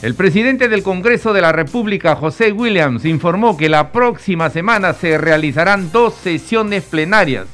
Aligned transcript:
El 0.00 0.14
presidente 0.14 0.68
del 0.68 0.84
Congreso 0.84 1.32
de 1.32 1.40
la 1.40 1.50
República, 1.50 2.14
José 2.14 2.52
Williams, 2.52 3.04
informó 3.04 3.56
que 3.56 3.68
la 3.68 3.90
próxima 3.90 4.48
semana 4.48 4.92
se 4.92 5.18
realizarán 5.18 5.90
dos 5.90 6.14
sesiones 6.14 6.84
plenarias. 6.84 7.46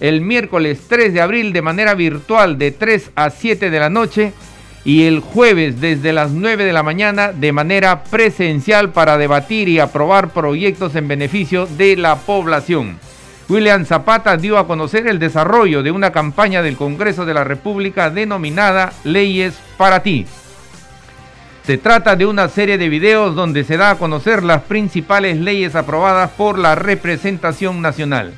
El 0.00 0.22
miércoles 0.22 0.80
3 0.88 1.12
de 1.12 1.20
abril 1.20 1.52
de 1.52 1.60
manera 1.60 1.94
virtual 1.94 2.56
de 2.56 2.70
3 2.70 3.10
a 3.16 3.28
7 3.28 3.68
de 3.68 3.78
la 3.78 3.90
noche 3.90 4.32
y 4.86 5.04
el 5.04 5.20
jueves 5.20 5.78
desde 5.78 6.14
las 6.14 6.30
9 6.30 6.64
de 6.64 6.72
la 6.72 6.82
mañana 6.82 7.32
de 7.32 7.52
manera 7.52 8.04
presencial 8.04 8.92
para 8.92 9.18
debatir 9.18 9.68
y 9.68 9.78
aprobar 9.78 10.30
proyectos 10.30 10.96
en 10.96 11.06
beneficio 11.06 11.66
de 11.66 11.98
la 11.98 12.16
población. 12.16 12.98
William 13.50 13.84
Zapata 13.84 14.38
dio 14.38 14.56
a 14.56 14.66
conocer 14.66 15.06
el 15.06 15.18
desarrollo 15.18 15.82
de 15.82 15.90
una 15.90 16.12
campaña 16.12 16.62
del 16.62 16.78
Congreso 16.78 17.26
de 17.26 17.34
la 17.34 17.44
República 17.44 18.08
denominada 18.08 18.94
Leyes 19.04 19.54
para 19.76 20.02
ti. 20.02 20.26
Se 21.66 21.78
trata 21.78 22.14
de 22.14 22.26
una 22.26 22.50
serie 22.50 22.76
de 22.76 22.90
videos 22.90 23.34
donde 23.34 23.64
se 23.64 23.78
da 23.78 23.92
a 23.92 23.94
conocer 23.96 24.42
las 24.42 24.64
principales 24.64 25.38
leyes 25.38 25.74
aprobadas 25.74 26.30
por 26.32 26.58
la 26.58 26.74
representación 26.74 27.80
nacional. 27.80 28.34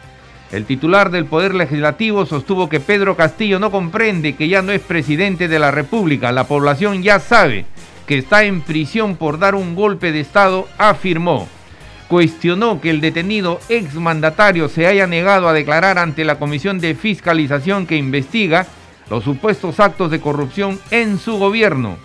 El 0.53 0.65
titular 0.65 1.11
del 1.11 1.25
Poder 1.25 1.53
Legislativo 1.53 2.25
sostuvo 2.25 2.69
que 2.69 2.79
Pedro 2.79 3.17
Castillo 3.17 3.59
no 3.59 3.73
comprende 3.73 4.37
que 4.37 4.47
ya 4.47 4.63
no 4.63 4.71
es 4.71 4.81
presidente 4.81 5.49
de 5.49 5.59
la 5.59 5.73
República. 5.73 6.31
La 6.31 6.45
población 6.45 7.03
ya 7.03 7.19
sabe 7.19 7.67
que 8.07 8.19
está 8.19 8.45
en 8.45 8.61
prisión 8.61 9.17
por 9.17 9.41
dar 9.41 9.57
un 9.57 9.75
golpe 9.75 10.13
de 10.13 10.21
Estado, 10.21 10.69
afirmó. 10.79 11.49
Cuestionó 12.07 12.81
que 12.81 12.91
el 12.91 13.01
detenido 13.01 13.59
exmandatario 13.69 14.69
se 14.69 14.87
haya 14.87 15.09
negado 15.09 15.49
a 15.49 15.53
declarar 15.53 15.99
ante 15.99 16.25
la 16.25 16.39
Comisión 16.39 16.79
de 16.79 16.95
Fiscalización 16.95 17.89
que 17.89 17.97
investiga 17.97 18.69
los 19.11 19.25
supuestos 19.25 19.81
actos 19.81 20.13
de 20.13 20.21
corrupción 20.21 20.79
en 20.93 21.19
su 21.19 21.39
gobierno. 21.39 21.97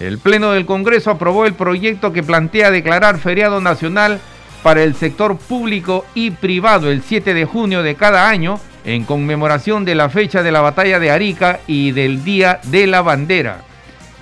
El 0.00 0.18
Pleno 0.18 0.52
del 0.52 0.66
Congreso 0.66 1.10
aprobó 1.10 1.46
el 1.46 1.54
proyecto 1.54 2.12
que 2.12 2.22
plantea 2.22 2.70
declarar 2.70 3.18
feriado 3.18 3.60
nacional 3.60 4.20
para 4.62 4.82
el 4.82 4.94
sector 4.94 5.36
público 5.36 6.04
y 6.14 6.30
privado 6.30 6.90
el 6.90 7.02
7 7.02 7.34
de 7.34 7.44
junio 7.44 7.82
de 7.82 7.94
cada 7.94 8.28
año 8.28 8.60
en 8.84 9.04
conmemoración 9.04 9.84
de 9.84 9.94
la 9.94 10.08
fecha 10.08 10.42
de 10.42 10.52
la 10.52 10.60
batalla 10.60 10.98
de 10.98 11.10
Arica 11.10 11.60
y 11.66 11.92
del 11.92 12.24
Día 12.24 12.60
de 12.64 12.86
la 12.86 13.02
Bandera. 13.02 13.62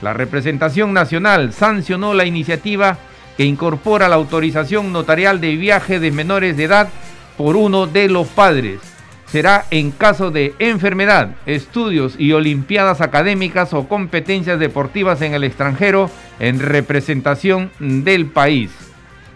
La 0.02 0.12
representación 0.12 0.92
nacional 0.92 1.52
sancionó 1.52 2.14
la 2.14 2.24
iniciativa 2.24 2.98
que 3.36 3.44
incorpora 3.44 4.08
la 4.08 4.16
autorización 4.16 4.92
notarial 4.92 5.41
de 5.41 5.56
viaje 5.56 6.00
de 6.00 6.10
menores 6.10 6.56
de 6.56 6.64
edad 6.64 6.88
por 7.36 7.56
uno 7.56 7.86
de 7.86 8.08
los 8.08 8.26
padres 8.28 8.89
será 9.31 9.64
en 9.70 9.92
caso 9.92 10.31
de 10.31 10.55
enfermedad, 10.59 11.36
estudios 11.47 12.14
y 12.19 12.33
olimpiadas 12.33 13.00
académicas 13.00 13.72
o 13.72 13.87
competencias 13.87 14.59
deportivas 14.59 15.22
en 15.22 15.34
el 15.34 15.45
extranjero 15.45 16.11
en 16.41 16.59
representación 16.59 17.70
del 17.78 18.27
país. 18.27 18.70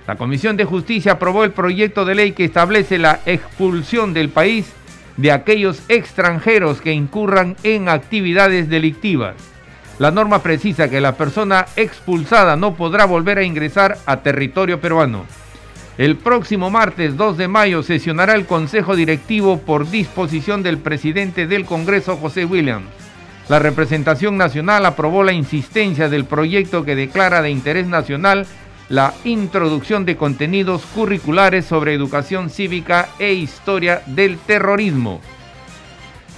La 0.07 0.17
Comisión 0.17 0.57
de 0.57 0.65
Justicia 0.65 1.13
aprobó 1.13 1.45
el 1.45 1.53
proyecto 1.53 2.05
de 2.05 2.15
ley 2.15 2.33
que 2.33 2.45
establece 2.45 2.99
la 2.99 3.21
expulsión 3.25 4.13
del 4.13 4.29
país 4.29 4.73
de 5.17 5.31
aquellos 5.31 5.83
extranjeros 5.89 6.81
que 6.81 6.93
incurran 6.93 7.57
en 7.63 7.89
actividades 7.89 8.69
delictivas. 8.69 9.37
La 10.01 10.11
norma 10.11 10.43
precisa 10.43 10.91
que 10.91 11.01
la 11.01 11.17
persona 11.17 11.67
expulsada 11.77 12.57
no 12.57 12.75
podrá 12.75 13.05
volver 13.05 13.39
a 13.39 13.45
ingresar 13.45 13.97
a 14.07 14.23
territorio 14.23 14.81
peruano. 14.81 15.25
El 15.97 16.17
próximo 16.17 16.71
martes 16.71 17.17
2 17.17 17.37
de 17.37 17.47
mayo 17.47 17.85
sesionará 17.85 18.35
el 18.35 18.47
Consejo 18.47 18.97
Directivo 18.97 19.59
por 19.59 19.89
disposición 19.89 20.65
del 20.65 20.79
presidente 20.79 21.47
del 21.47 21.65
Congreso, 21.65 22.17
José 22.17 22.45
Williams. 22.45 22.89
La 23.49 23.61
representación 23.61 24.37
nacional 24.37 24.87
aprobó 24.87 25.23
la 25.23 25.33
insistencia 25.33 26.09
del 26.09 26.25
proyecto 26.25 26.85
que 26.85 26.97
declara 26.97 27.43
de 27.43 27.51
interés 27.51 27.87
nacional 27.87 28.45
la 28.89 29.15
introducción 29.23 30.05
de 30.05 30.17
contenidos 30.17 30.83
curriculares 30.85 31.65
sobre 31.65 31.95
educación 31.95 32.51
cívica 32.51 33.09
e 33.21 33.33
historia 33.33 34.03
del 34.07 34.37
terrorismo. 34.39 35.21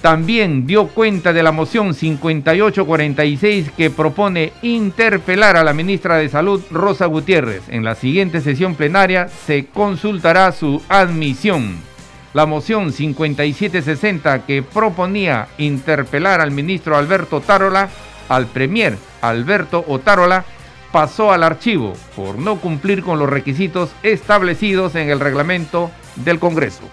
También 0.01 0.67
dio 0.67 0.87
cuenta 0.87 1.33
de 1.33 1.41
la 1.41 1.51
moción 1.51 1.93
5846 1.93 3.71
que 3.75 3.89
propone 3.89 4.53
interpelar 4.61 5.57
a 5.57 5.63
la 5.63 5.73
ministra 5.73 6.17
de 6.17 6.29
Salud, 6.29 6.61
Rosa 6.69 7.07
Gutiérrez. 7.07 7.63
En 7.69 7.83
la 7.83 7.95
siguiente 7.95 8.41
sesión 8.41 8.75
plenaria 8.75 9.27
se 9.27 9.65
consultará 9.65 10.51
su 10.51 10.83
admisión. 10.87 11.77
La 12.33 12.45
moción 12.45 12.93
5760 12.93 14.45
que 14.45 14.61
proponía 14.61 15.47
interpelar 15.57 16.41
al 16.41 16.51
ministro 16.51 16.95
Alberto 16.95 17.41
Tarola, 17.41 17.89
al 18.29 18.45
premier 18.45 18.97
Alberto 19.21 19.83
Otárola, 19.87 20.45
pasó 20.91 21.31
al 21.31 21.41
archivo 21.41 21.93
por 22.15 22.37
no 22.37 22.57
cumplir 22.57 23.01
con 23.01 23.17
los 23.17 23.29
requisitos 23.29 23.89
establecidos 24.03 24.93
en 24.95 25.09
el 25.09 25.19
reglamento 25.19 25.89
del 26.17 26.39
Congreso. 26.39 26.83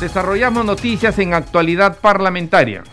Desarrollamos 0.00 0.64
noticias 0.64 1.18
en 1.18 1.34
actualidad 1.34 1.98
parlamentaria. 1.98 2.84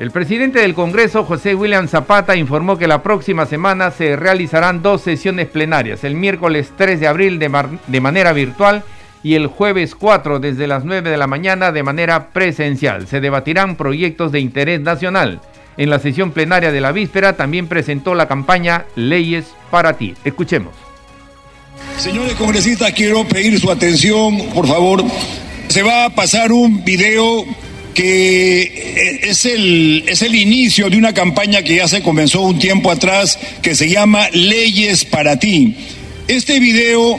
El 0.00 0.10
presidente 0.10 0.60
del 0.60 0.74
Congreso, 0.74 1.24
José 1.24 1.54
William 1.54 1.86
Zapata, 1.86 2.34
informó 2.34 2.76
que 2.76 2.88
la 2.88 3.04
próxima 3.04 3.46
semana 3.46 3.92
se 3.92 4.16
realizarán 4.16 4.82
dos 4.82 5.02
sesiones 5.02 5.46
plenarias, 5.46 6.02
el 6.02 6.14
miércoles 6.14 6.72
3 6.76 6.98
de 6.98 7.06
abril 7.06 7.38
de, 7.38 8.00
manera 8.00 8.32
virtual 8.32 8.82
y 9.22 9.34
el 9.34 9.46
jueves 9.46 9.94
4 9.94 10.40
desde 10.40 10.66
las 10.66 10.84
9 10.84 11.08
de 11.08 11.16
la 11.16 11.28
mañana 11.28 11.70
de 11.70 11.84
manera 11.84 12.30
presencial. 12.30 13.06
Se 13.06 13.20
debatirán 13.20 13.76
proyectos 13.76 14.32
de 14.32 14.40
interés 14.40 14.80
nacional. 14.80 15.40
En 15.76 15.90
la 15.90 16.00
sesión 16.00 16.32
plenaria 16.32 16.72
de 16.72 16.80
la 16.80 16.90
víspera 16.90 17.36
también 17.36 17.68
presentó 17.68 18.16
la 18.16 18.26
campaña 18.26 18.86
Leyes 18.96 19.46
para 19.70 19.92
ti. 19.92 20.14
Escuchemos. 20.24 20.74
Señores 21.96 22.34
congresistas, 22.34 22.92
quiero 22.92 23.24
pedir 23.24 23.58
su 23.60 23.70
atención, 23.70 24.36
por 24.54 24.66
favor, 24.66 25.04
se 25.68 25.82
va 25.82 26.06
a 26.06 26.10
pasar 26.10 26.52
un 26.52 26.84
video 26.84 27.44
que 27.94 28.62
eh, 28.62 29.20
es 29.24 29.44
el, 29.44 30.04
es 30.08 30.22
el 30.22 30.34
inicio 30.34 30.88
de 30.88 30.96
una 30.96 31.12
campaña 31.12 31.62
que 31.62 31.76
ya 31.76 31.88
se 31.88 32.02
comenzó 32.02 32.42
un 32.42 32.58
tiempo 32.58 32.90
atrás 32.90 33.38
que 33.60 33.74
se 33.74 33.88
llama 33.88 34.28
Leyes 34.32 35.04
para 35.04 35.38
ti. 35.38 35.76
Este 36.26 36.60
video 36.60 37.18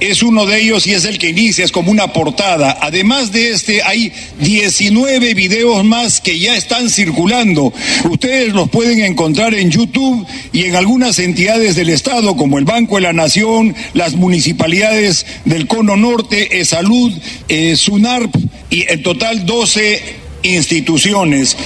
es 0.00 0.22
uno 0.22 0.46
de 0.46 0.60
ellos 0.60 0.86
y 0.86 0.92
es 0.92 1.04
el 1.04 1.18
que 1.18 1.30
inicia, 1.30 1.64
es 1.64 1.72
como 1.72 1.90
una 1.90 2.12
portada. 2.12 2.78
Además 2.80 3.32
de 3.32 3.50
este, 3.50 3.82
hay 3.82 4.12
19 4.40 5.34
videos 5.34 5.84
más 5.84 6.20
que 6.20 6.38
ya 6.38 6.56
están 6.56 6.90
circulando. 6.90 7.72
Ustedes 8.10 8.52
los 8.52 8.68
pueden 8.68 9.00
encontrar 9.00 9.54
en 9.54 9.70
YouTube 9.70 10.26
y 10.52 10.64
en 10.64 10.76
algunas 10.76 11.18
entidades 11.18 11.76
del 11.76 11.88
Estado, 11.88 12.36
como 12.36 12.58
el 12.58 12.64
Banco 12.64 12.96
de 12.96 13.02
la 13.02 13.12
Nación, 13.12 13.74
las 13.94 14.14
municipalidades 14.14 15.26
del 15.44 15.66
Cono 15.66 15.96
Norte, 15.96 16.64
Salud, 16.64 17.12
eh, 17.48 17.76
SUNARP, 17.76 18.34
y 18.70 18.84
en 18.90 19.02
total 19.02 19.46
12 19.46 20.25
instituciones. 20.54 21.56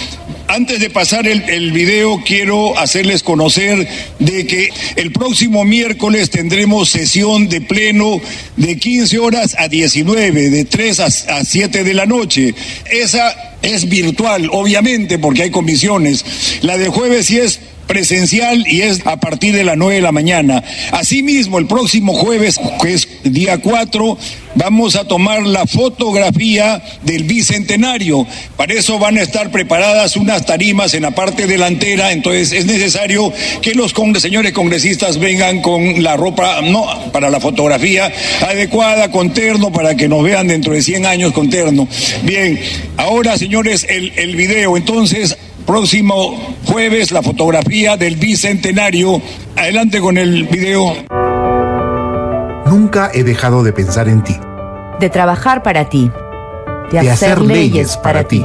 Antes 0.49 0.81
de 0.81 0.91
pasar 0.91 1.29
el, 1.29 1.71
video, 1.71 2.23
quiero 2.27 2.77
hacerles 2.77 3.23
conocer 3.23 3.87
de 4.19 4.47
que 4.47 4.71
el 4.97 5.13
próximo 5.13 5.65
miércoles 5.65 6.31
tendremos 6.31 6.89
sesión 6.89 7.49
de 7.49 7.61
pleno 7.61 8.21
de 8.57 8.77
15 8.77 9.19
horas 9.21 9.55
a 9.59 9.69
19, 9.69 10.51
de 10.51 10.65
3 10.65 11.01
a, 11.01 11.07
a 11.07 11.45
7 11.45 11.85
de 11.85 11.95
la 11.95 12.07
noche. 12.07 12.55
Esa 12.91 13.33
es 13.63 13.89
virtual, 13.89 14.49
obviamente, 14.53 15.21
porque 15.21 15.45
hay 15.45 15.51
comisiones. 15.51 16.25
La 16.63 16.77
de 16.77 16.89
jueves 16.89 17.27
sí 17.27 17.39
es 17.39 17.61
presencial 17.91 18.65
y 18.69 18.83
es 18.83 19.05
a 19.05 19.19
partir 19.19 19.53
de 19.53 19.65
las 19.65 19.77
9 19.77 19.97
de 19.97 20.01
la 20.01 20.13
mañana. 20.13 20.63
Asimismo, 20.93 21.59
el 21.59 21.67
próximo 21.67 22.15
jueves, 22.15 22.61
que 22.81 22.95
es 22.95 23.09
día 23.25 23.59
4, 23.59 24.17
vamos 24.55 24.95
a 24.95 25.09
tomar 25.09 25.45
la 25.45 25.67
fotografía 25.67 26.81
del 27.03 27.25
bicentenario. 27.25 28.29
Para 28.57 28.75
eso 28.75 29.01
van 29.01 29.19
a 29.19 29.23
estar 29.23 29.51
preparadas 29.51 30.17
unas 30.17 30.47
tarimas 30.47 30.95
en 30.95 31.03
la 31.03 31.11
parte 31.11 31.49
delantera, 31.49 32.13
entonces 32.13 32.53
es 32.53 32.65
necesario 32.65 33.33
que 33.61 33.75
los 33.75 33.93
señores 34.19 34.53
congresistas 34.53 35.19
vengan 35.19 35.61
con 35.61 36.05
la 36.05 36.17
ropa, 36.17 36.61
no, 36.63 36.87
para 37.11 37.29
la 37.29 37.41
fotografía 37.41 38.13
adecuada, 38.47 39.11
con 39.11 39.35
terno, 39.35 39.73
para 39.73 39.97
que 39.97 40.07
nos 40.07 40.23
vean 40.23 40.47
dentro 40.47 40.75
de 40.75 40.83
100 40.83 41.07
años 41.07 41.33
con 41.33 41.51
terno. 41.51 41.89
Bien, 42.23 42.61
ahora 42.97 43.37
señores, 43.37 43.85
el, 43.89 44.13
el 44.15 44.37
video, 44.37 44.77
entonces 44.77 45.37
próximo 45.67 46.57
jueves 46.65 47.11
la 47.11 47.23
fotografía 47.23 47.97
del 47.97 48.17
bicentenario. 48.17 49.21
Adelante 49.57 50.01
con 50.01 50.19
el 50.19 50.45
video. 50.45 50.95
Nunca 52.67 53.11
he 53.13 53.25
dejado 53.25 53.63
de 53.63 53.73
pensar 53.73 54.09
en 54.09 54.23
ti. 54.23 54.37
De 54.99 55.11
trabajar 55.11 55.63
para 55.63 55.89
ti. 55.89 56.11
De, 56.91 56.99
hacer, 56.99 57.41
leyes 57.41 57.97
para 57.97 58.25
ti. 58.25 58.45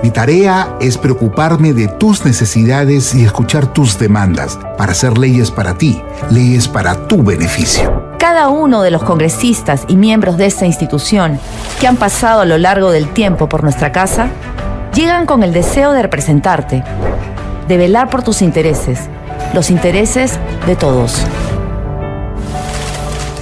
Mi 0.00 0.10
tarea 0.10 0.76
es 0.80 0.96
preocuparme 0.96 1.72
de 1.72 1.88
tus 1.88 2.24
necesidades 2.24 3.16
y 3.16 3.24
escuchar 3.24 3.72
tus 3.72 3.98
demandas 3.98 4.56
para 4.76 4.92
hacer 4.92 5.18
leyes 5.18 5.50
para 5.50 5.76
ti, 5.76 6.00
leyes 6.30 6.68
para 6.68 7.08
tu 7.08 7.24
beneficio. 7.24 8.14
Cada 8.16 8.48
uno 8.48 8.82
de 8.82 8.92
los 8.92 9.02
congresistas 9.02 9.84
y 9.88 9.96
miembros 9.96 10.36
de 10.36 10.46
esta 10.46 10.66
institución 10.66 11.40
que 11.80 11.88
han 11.88 11.96
pasado 11.96 12.42
a 12.42 12.44
lo 12.44 12.58
largo 12.58 12.92
del 12.92 13.08
tiempo 13.08 13.48
por 13.48 13.64
nuestra 13.64 13.90
casa 13.90 14.28
llegan 14.94 15.26
con 15.26 15.42
el 15.42 15.52
deseo 15.52 15.92
de 15.92 16.02
representarte, 16.02 16.84
de 17.66 17.76
velar 17.76 18.08
por 18.08 18.22
tus 18.22 18.40
intereses, 18.40 19.00
los 19.52 19.68
intereses 19.68 20.38
de 20.66 20.76
todos. 20.76 21.24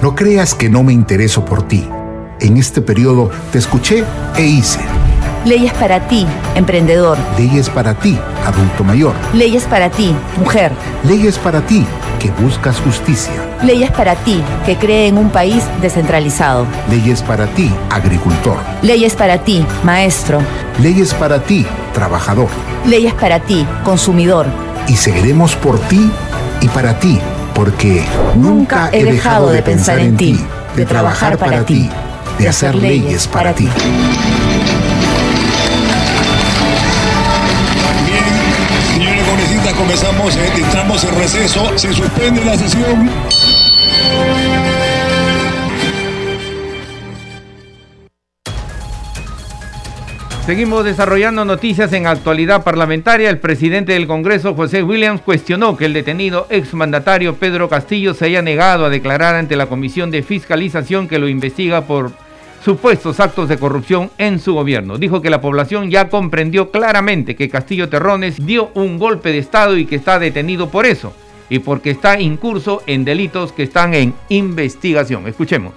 No 0.00 0.14
creas 0.14 0.54
que 0.54 0.70
no 0.70 0.82
me 0.82 0.94
intereso 0.94 1.44
por 1.44 1.68
ti. 1.68 1.86
En 2.40 2.56
este 2.56 2.80
periodo 2.80 3.30
te 3.52 3.58
escuché 3.58 4.04
e 4.36 4.42
hice. 4.42 4.80
Leyes 5.46 5.72
para 5.74 6.00
ti, 6.08 6.26
emprendedor. 6.56 7.16
Leyes 7.38 7.70
para 7.70 7.94
ti, 7.94 8.18
adulto 8.44 8.82
mayor. 8.82 9.14
Leyes 9.32 9.62
para 9.62 9.88
ti, 9.88 10.12
mujer. 10.40 10.72
Leyes 11.04 11.38
para 11.38 11.60
ti, 11.60 11.86
que 12.18 12.32
buscas 12.32 12.80
justicia. 12.80 13.32
Leyes 13.62 13.92
para 13.92 14.16
ti, 14.16 14.42
que 14.64 14.74
cree 14.74 15.06
en 15.06 15.18
un 15.18 15.30
país 15.30 15.62
descentralizado. 15.80 16.66
Leyes 16.90 17.22
para 17.22 17.46
ti, 17.46 17.72
agricultor. 17.90 18.56
Leyes 18.82 19.14
para 19.14 19.38
ti, 19.38 19.64
maestro. 19.84 20.40
Leyes 20.82 21.14
para 21.14 21.38
ti, 21.38 21.64
trabajador. 21.94 22.48
Leyes 22.84 23.14
para 23.14 23.38
ti, 23.38 23.64
consumidor. 23.84 24.46
Y 24.88 24.96
seguiremos 24.96 25.54
por 25.54 25.78
ti 25.78 26.10
y 26.60 26.66
para 26.70 26.98
ti, 26.98 27.20
porque 27.54 28.04
nunca 28.34 28.90
he 28.92 29.04
dejado 29.04 29.50
de 29.50 29.62
pensar 29.62 30.00
en 30.00 30.16
ti, 30.16 30.44
de 30.74 30.84
trabajar 30.84 31.38
para 31.38 31.64
ti, 31.64 31.88
de 32.36 32.48
hacer 32.48 32.74
leyes 32.74 33.28
para 33.28 33.52
ti. 33.52 33.68
Eh, 40.02 40.52
entramos 40.56 41.04
en 41.04 41.18
receso, 41.18 41.78
se 41.78 41.92
suspende 41.92 42.44
la 42.44 42.56
sesión. 42.56 43.10
Seguimos 50.44 50.84
desarrollando 50.84 51.44
noticias 51.44 51.92
en 51.92 52.06
actualidad 52.06 52.62
parlamentaria. 52.62 53.30
El 53.30 53.38
presidente 53.38 53.94
del 53.94 54.06
Congreso, 54.06 54.54
José 54.54 54.82
Williams, 54.82 55.22
cuestionó 55.22 55.76
que 55.76 55.86
el 55.86 55.92
detenido 55.92 56.46
exmandatario 56.50 57.36
Pedro 57.36 57.68
Castillo 57.68 58.14
se 58.14 58.26
haya 58.26 58.42
negado 58.42 58.84
a 58.84 58.90
declarar 58.90 59.34
ante 59.34 59.56
la 59.56 59.66
Comisión 59.66 60.10
de 60.10 60.22
Fiscalización 60.22 61.08
que 61.08 61.18
lo 61.18 61.28
investiga 61.28 61.82
por 61.82 62.12
supuestos 62.66 63.20
actos 63.20 63.48
de 63.48 63.58
corrupción 63.58 64.10
en 64.18 64.40
su 64.40 64.52
gobierno. 64.52 64.98
Dijo 64.98 65.22
que 65.22 65.30
la 65.30 65.40
población 65.40 65.88
ya 65.88 66.08
comprendió 66.08 66.72
claramente 66.72 67.36
que 67.36 67.48
Castillo 67.48 67.88
Terrones 67.88 68.44
dio 68.44 68.72
un 68.74 68.98
golpe 68.98 69.30
de 69.30 69.38
Estado 69.38 69.76
y 69.76 69.86
que 69.86 69.94
está 69.94 70.18
detenido 70.18 70.68
por 70.68 70.84
eso 70.84 71.14
y 71.48 71.60
porque 71.60 71.92
está 71.92 72.18
incurso 72.18 72.82
en 72.88 73.04
delitos 73.04 73.52
que 73.52 73.62
están 73.62 73.94
en 73.94 74.14
investigación. 74.30 75.28
Escuchemos. 75.28 75.74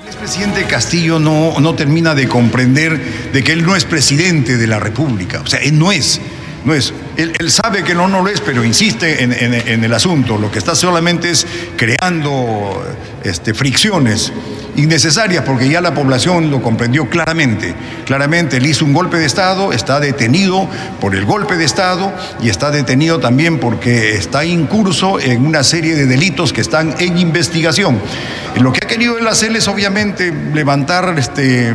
El 0.00 0.06
expresidente 0.06 0.64
Castillo 0.64 1.18
no, 1.18 1.60
no 1.60 1.74
termina 1.74 2.14
de 2.14 2.28
comprender 2.28 2.98
de 3.30 3.44
que 3.44 3.52
él 3.52 3.66
no 3.66 3.76
es 3.76 3.84
presidente 3.84 4.56
de 4.56 4.66
la 4.66 4.80
República. 4.80 5.42
O 5.42 5.46
sea, 5.46 5.60
él 5.60 5.78
no 5.78 5.92
es. 5.92 6.18
No 6.64 6.72
es. 6.72 6.94
Él, 7.18 7.50
sabe 7.50 7.84
que 7.84 7.94
no, 7.94 8.08
no 8.08 8.22
lo 8.22 8.30
es, 8.30 8.40
pero 8.40 8.64
insiste 8.64 9.22
en, 9.22 9.34
en, 9.34 9.84
el 9.84 9.92
asunto. 9.92 10.38
Lo 10.38 10.50
que 10.50 10.58
está 10.58 10.74
solamente 10.74 11.28
es 11.28 11.46
creando 11.76 12.82
este, 13.22 13.52
fricciones 13.52 14.32
innecesarias 14.76 15.44
porque 15.44 15.68
ya 15.68 15.80
la 15.80 15.94
población 15.94 16.50
lo 16.50 16.62
comprendió 16.62 17.08
claramente. 17.08 17.74
Claramente 18.04 18.56
él 18.58 18.66
hizo 18.66 18.84
un 18.84 18.92
golpe 18.92 19.18
de 19.18 19.26
Estado, 19.26 19.72
está 19.72 20.00
detenido 20.00 20.68
por 21.00 21.14
el 21.14 21.24
golpe 21.24 21.56
de 21.56 21.64
Estado 21.64 22.12
y 22.42 22.48
está 22.48 22.70
detenido 22.70 23.18
también 23.20 23.58
porque 23.58 24.16
está 24.16 24.44
incurso 24.44 25.20
en 25.20 25.46
una 25.46 25.62
serie 25.62 25.94
de 25.94 26.06
delitos 26.06 26.52
que 26.52 26.60
están 26.60 26.94
en 26.98 27.18
investigación. 27.18 28.00
Lo 28.60 28.72
que 28.72 28.80
ha 28.84 28.88
querido 28.88 29.18
él 29.18 29.26
hacer 29.26 29.54
es 29.56 29.68
obviamente 29.68 30.32
levantar, 30.52 31.14
este, 31.18 31.74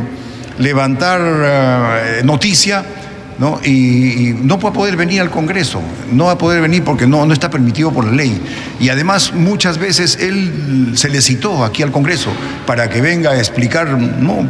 levantar 0.58 1.20
eh, 1.22 2.20
noticia 2.24 2.84
¿no? 3.40 3.58
Y, 3.64 4.34
no 4.42 4.58
va 4.60 4.68
a 4.68 4.72
poder 4.72 4.96
venir 4.96 5.22
al 5.22 5.30
Congreso, 5.30 5.80
no 6.12 6.26
va 6.26 6.32
a 6.32 6.38
poder 6.38 6.60
venir 6.60 6.84
porque 6.84 7.06
no, 7.06 7.30
está 7.32 7.50
permitido 7.50 7.90
por 7.90 8.04
la 8.04 8.12
ley. 8.12 8.40
Y 8.78 8.90
además 8.90 9.32
muchas 9.32 9.78
veces 9.78 10.18
él 10.20 10.92
se 10.94 11.08
le 11.08 11.22
citó 11.22 11.64
aquí 11.64 11.82
al 11.82 11.90
Congreso 11.90 12.30
para 12.66 12.88
que 12.90 13.00
venga 13.00 13.30
a 13.30 13.38
explicar 13.38 13.98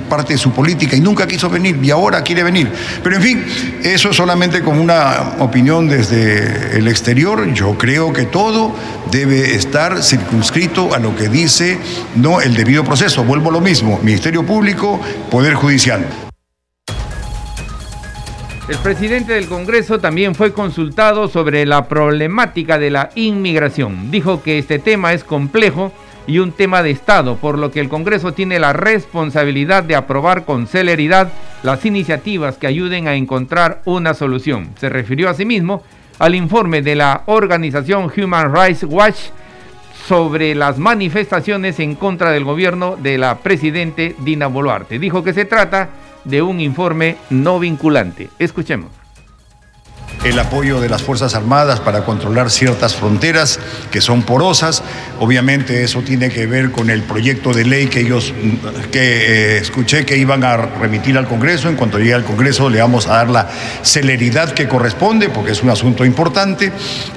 parte 0.08 0.32
de 0.34 0.38
su 0.38 0.52
política 0.52 0.96
y 0.96 1.00
nunca 1.00 1.26
quiso 1.26 1.48
venir 1.48 1.78
y 1.80 1.90
ahora 1.90 2.22
quiere 2.22 2.42
venir. 2.42 2.70
Pero 3.02 3.16
en 3.16 3.22
fin, 3.22 3.44
eso 3.84 4.10
es 4.10 4.16
solamente 4.16 4.60
como 4.60 4.82
una 4.82 5.34
opinión 5.38 5.88
desde 5.88 6.76
el 6.76 6.88
exterior. 6.88 7.52
Yo 7.54 7.78
creo 7.78 8.12
que 8.12 8.24
todo 8.24 8.74
debe 9.12 9.54
estar 9.54 10.02
circunscrito 10.02 10.94
a 10.94 10.98
lo 10.98 11.14
que 11.14 11.28
dice 11.28 11.78
no 12.16 12.40
el 12.40 12.54
debido 12.54 12.82
proceso. 12.82 13.22
Vuelvo 13.22 13.50
a 13.50 13.52
lo 13.52 13.60
mismo, 13.60 14.00
Ministerio 14.02 14.44
Público, 14.44 15.00
Poder 15.30 15.54
Judicial. 15.54 16.29
El 18.70 18.78
presidente 18.78 19.32
del 19.32 19.48
Congreso 19.48 19.98
también 19.98 20.36
fue 20.36 20.52
consultado 20.52 21.26
sobre 21.26 21.66
la 21.66 21.88
problemática 21.88 22.78
de 22.78 22.90
la 22.90 23.10
inmigración. 23.16 24.12
Dijo 24.12 24.44
que 24.44 24.58
este 24.58 24.78
tema 24.78 25.12
es 25.12 25.24
complejo 25.24 25.90
y 26.28 26.38
un 26.38 26.52
tema 26.52 26.80
de 26.84 26.92
Estado, 26.92 27.34
por 27.34 27.58
lo 27.58 27.72
que 27.72 27.80
el 27.80 27.88
Congreso 27.88 28.32
tiene 28.32 28.60
la 28.60 28.72
responsabilidad 28.72 29.82
de 29.82 29.96
aprobar 29.96 30.44
con 30.44 30.68
celeridad 30.68 31.32
las 31.64 31.84
iniciativas 31.84 32.58
que 32.58 32.68
ayuden 32.68 33.08
a 33.08 33.16
encontrar 33.16 33.82
una 33.86 34.14
solución. 34.14 34.70
Se 34.78 34.88
refirió 34.88 35.28
asimismo 35.28 35.82
al 36.20 36.36
informe 36.36 36.80
de 36.80 36.94
la 36.94 37.24
organización 37.26 38.08
Human 38.16 38.54
Rights 38.54 38.84
Watch 38.84 39.18
sobre 40.06 40.54
las 40.54 40.78
manifestaciones 40.78 41.80
en 41.80 41.96
contra 41.96 42.30
del 42.30 42.44
gobierno 42.44 42.96
de 42.96 43.18
la 43.18 43.38
presidente 43.38 44.14
Dina 44.20 44.46
Boluarte. 44.46 45.00
Dijo 45.00 45.24
que 45.24 45.34
se 45.34 45.44
trata 45.44 45.88
de 46.24 46.42
un 46.42 46.60
informe 46.60 47.16
no 47.30 47.58
vinculante. 47.58 48.30
Escuchemos 48.38 49.00
el 50.24 50.38
apoyo 50.38 50.80
de 50.80 50.88
las 50.88 51.02
Fuerzas 51.02 51.34
Armadas 51.34 51.80
para 51.80 52.04
controlar 52.04 52.50
ciertas 52.50 52.94
fronteras 52.94 53.58
que 53.90 54.00
son 54.00 54.22
porosas. 54.22 54.82
Obviamente 55.18 55.82
eso 55.82 56.02
tiene 56.02 56.28
que 56.28 56.46
ver 56.46 56.72
con 56.72 56.90
el 56.90 57.02
proyecto 57.02 57.52
de 57.52 57.64
ley 57.64 57.86
que 57.86 58.00
ellos, 58.00 58.34
que 58.92 59.00
eh, 59.00 59.58
escuché 59.58 60.04
que 60.04 60.18
iban 60.18 60.44
a 60.44 60.56
remitir 60.56 61.16
al 61.16 61.26
Congreso. 61.26 61.68
En 61.68 61.76
cuanto 61.76 61.98
llegue 61.98 62.14
al 62.14 62.24
Congreso 62.24 62.68
le 62.68 62.80
vamos 62.80 63.06
a 63.06 63.16
dar 63.16 63.30
la 63.30 63.48
celeridad 63.82 64.52
que 64.52 64.68
corresponde 64.68 65.30
porque 65.30 65.52
es 65.52 65.62
un 65.62 65.70
asunto 65.70 66.04
importante 66.04 66.70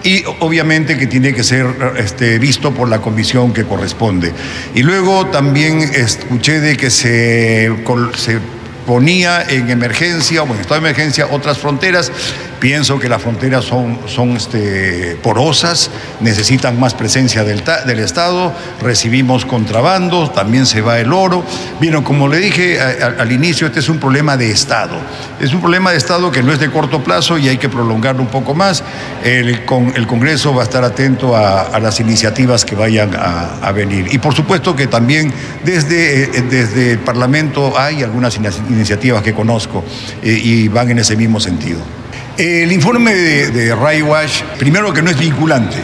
y 0.03 0.23
obviamente 0.39 0.97
que 0.97 1.07
tiene 1.07 1.33
que 1.33 1.43
ser 1.43 1.67
este, 1.97 2.39
visto 2.39 2.73
por 2.73 2.87
la 2.87 2.99
comisión 2.99 3.53
que 3.53 3.65
corresponde. 3.65 4.31
Y 4.73 4.83
luego 4.83 5.27
también 5.27 5.79
escuché 5.79 6.61
de 6.61 6.77
que 6.77 6.89
se, 6.89 7.69
se 8.15 8.39
ponía 8.85 9.43
en 9.43 9.69
emergencia 9.69 10.43
o 10.43 10.45
en 10.45 10.61
estado 10.61 10.81
de 10.81 10.89
emergencia 10.89 11.27
otras 11.31 11.57
fronteras 11.57 12.11
Pienso 12.63 12.97
que 12.97 13.09
las 13.09 13.21
fronteras 13.21 13.65
son, 13.65 13.99
son 14.05 14.37
este, 14.37 15.17
porosas, 15.21 15.89
necesitan 16.21 16.79
más 16.79 16.93
presencia 16.93 17.43
del, 17.43 17.61
del, 17.85 17.99
Estado, 17.99 18.53
recibimos 18.81 19.43
contrabando, 19.43 20.29
también 20.29 20.65
se 20.65 20.79
va 20.79 20.97
el 20.97 21.11
oro. 21.11 21.43
Bien, 21.81 22.01
como 22.03 22.29
le 22.29 22.37
dije 22.37 22.79
al 22.79 23.29
inicio, 23.33 23.67
este 23.67 23.81
es 23.81 23.89
un 23.89 23.99
problema 23.99 24.37
de 24.37 24.49
Estado. 24.49 24.95
Es 25.41 25.53
un 25.53 25.59
problema 25.59 25.91
de 25.91 25.97
Estado 25.97 26.31
que 26.31 26.41
no 26.41 26.53
es 26.53 26.59
de 26.59 26.71
corto 26.71 27.03
plazo 27.03 27.37
y 27.37 27.49
hay 27.49 27.57
que 27.57 27.67
prolongarlo 27.67 28.21
un 28.21 28.29
poco 28.29 28.53
más. 28.53 28.81
El, 29.25 29.65
con, 29.65 29.91
el 29.97 30.07
Congreso 30.07 30.55
va 30.55 30.61
a 30.61 30.63
estar 30.63 30.85
atento 30.85 31.35
a, 31.35 31.77
las 31.81 31.99
iniciativas 31.99 32.63
que 32.63 32.75
vayan 32.75 33.11
a, 33.13 33.73
venir. 33.73 34.07
Y 34.09 34.19
por 34.19 34.33
supuesto 34.33 34.73
que 34.73 34.87
también 34.87 35.33
desde, 35.65 36.23
eh, 36.23 36.43
desde 36.49 36.91
el 36.93 36.99
Parlamento 36.99 37.77
hay 37.77 38.03
algunas 38.03 38.37
iniciativas 38.37 39.21
que 39.21 39.33
conozco 39.33 39.83
eh, 40.21 40.39
y 40.41 40.69
van 40.69 40.91
en 40.91 40.99
ese 40.99 41.17
mismo 41.17 41.41
sentido. 41.41 41.81
El 42.37 42.71
informe 42.71 43.13
de, 43.13 43.51
de 43.51 43.75
primero 44.57 44.91
que 44.91 45.03
no 45.03 45.11
es 45.11 45.19
vinculante, 45.19 45.77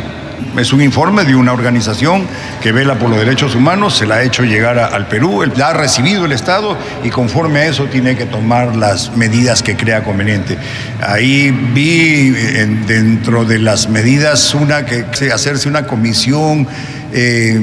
es 0.58 0.74
un 0.74 0.82
informe 0.82 1.24
de 1.24 1.36
una 1.36 1.53
organización 1.53 2.25
que 2.60 2.72
vela 2.72 2.98
por 2.98 3.12
los 3.12 3.20
derechos 3.20 3.53
humanos, 3.53 3.96
se 3.96 4.08
la 4.08 4.15
ha 4.15 4.24
hecho 4.24 4.44
llegar 4.44 4.79
al 4.79 5.08
Perú, 5.08 5.44
la 5.56 5.70
ha 5.70 5.74
recibido 5.74 6.25
el 6.25 6.32
Estado 6.32 6.75
y 7.03 7.12
conforme 7.12 7.60
a 7.60 7.65
eso 7.68 7.86
tiene 7.86 8.18
que 8.18 8.25
tomar 8.25 8.75
las 8.75 9.15
medidas 9.15 9.62
que 9.62 9.77
crea 9.77 10.03
conveniente. 10.03 10.58
Ahí 11.06 11.51
vi 11.51 12.32
dentro 12.32 13.46
de 13.46 13.60
las 13.60 13.88
medidas 13.88 14.56
una 14.56 14.86
que 14.86 15.06
hacerse 15.32 15.70
una 15.70 15.86
comisión 15.86 16.68
eh, 17.13 17.62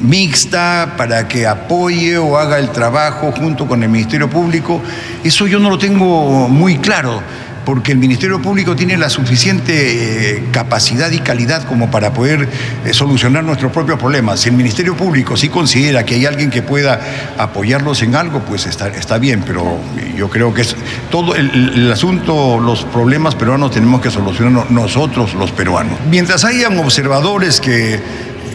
mixta 0.00 0.94
para 0.96 1.26
que 1.26 1.48
apoye 1.48 2.18
o 2.18 2.38
haga 2.38 2.60
el 2.60 2.70
trabajo 2.70 3.32
junto 3.32 3.66
con 3.66 3.82
el 3.82 3.88
Ministerio 3.88 4.30
Público. 4.30 4.80
Eso 5.24 5.48
yo 5.48 5.58
no 5.58 5.70
lo 5.70 5.78
tengo 5.78 6.48
muy 6.48 6.78
claro 6.78 7.20
porque 7.64 7.92
el 7.92 7.98
Ministerio 7.98 8.40
Público 8.40 8.74
tiene 8.76 8.96
la 8.96 9.08
suficiente 9.08 10.36
eh, 10.36 10.44
capacidad 10.52 11.10
y 11.10 11.18
calidad 11.20 11.64
como 11.64 11.90
para 11.90 12.12
poder 12.12 12.48
eh, 12.84 12.92
solucionar 12.92 13.44
nuestros 13.44 13.72
propios 13.72 13.98
problemas. 13.98 14.40
Si 14.40 14.48
el 14.48 14.54
Ministerio 14.56 14.96
Público 14.96 15.36
sí 15.36 15.48
considera 15.48 16.04
que 16.04 16.16
hay 16.16 16.26
alguien 16.26 16.50
que 16.50 16.62
pueda 16.62 17.00
apoyarlos 17.38 18.02
en 18.02 18.14
algo, 18.14 18.40
pues 18.40 18.66
está, 18.66 18.88
está 18.88 19.18
bien, 19.18 19.42
pero 19.46 19.78
yo 20.16 20.28
creo 20.28 20.52
que 20.52 20.62
es 20.62 20.76
todo 21.10 21.34
el, 21.34 21.90
asunto, 21.92 22.58
los 22.58 22.84
problemas 22.84 23.34
peruanos 23.34 23.70
tenemos 23.70 24.00
que 24.00 24.10
solucionar 24.10 24.70
nosotros 24.70 25.34
los 25.34 25.52
peruanos. 25.52 25.98
Mientras 26.08 26.44
hayan 26.44 26.78
observadores 26.78 27.60
que, 27.60 28.00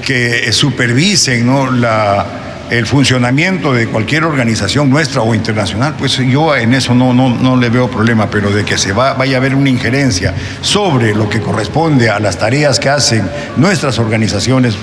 que 0.06 0.52
supervisen 0.52 1.46
¿no? 1.46 1.72
la 1.72 2.47
el 2.70 2.86
funcionamiento 2.86 3.74
de 3.74 3.88
cualquier 3.88 4.24
organización 4.24 4.90
nuestra 4.90 5.22
o 5.22 5.34
internacional, 5.34 5.96
pues 5.98 6.18
yo 6.18 6.56
en 6.56 6.74
eso 6.74 6.94
no, 6.94 7.14
no, 7.14 7.30
no 7.30 7.56
le 7.56 7.70
veo 7.70 7.90
problema, 7.90 8.30
pero 8.30 8.52
de 8.52 8.66
que 8.66 8.78
se 8.78 8.92
va, 8.92 9.14
vaya 9.14 9.38
a 9.38 9.40
haber 9.40 9.56
una 9.56 9.70
injerencia 9.70 10.34
sobre 10.62 11.16
lo 11.16 11.30
que 11.30 11.40
corresponde 11.40 12.10
a 12.10 12.20
las 12.20 12.38
tareas 12.38 12.80
que 12.80 12.90
hacen 12.90 13.30
nuestras 13.56 14.00
organizaciones, 14.00 14.76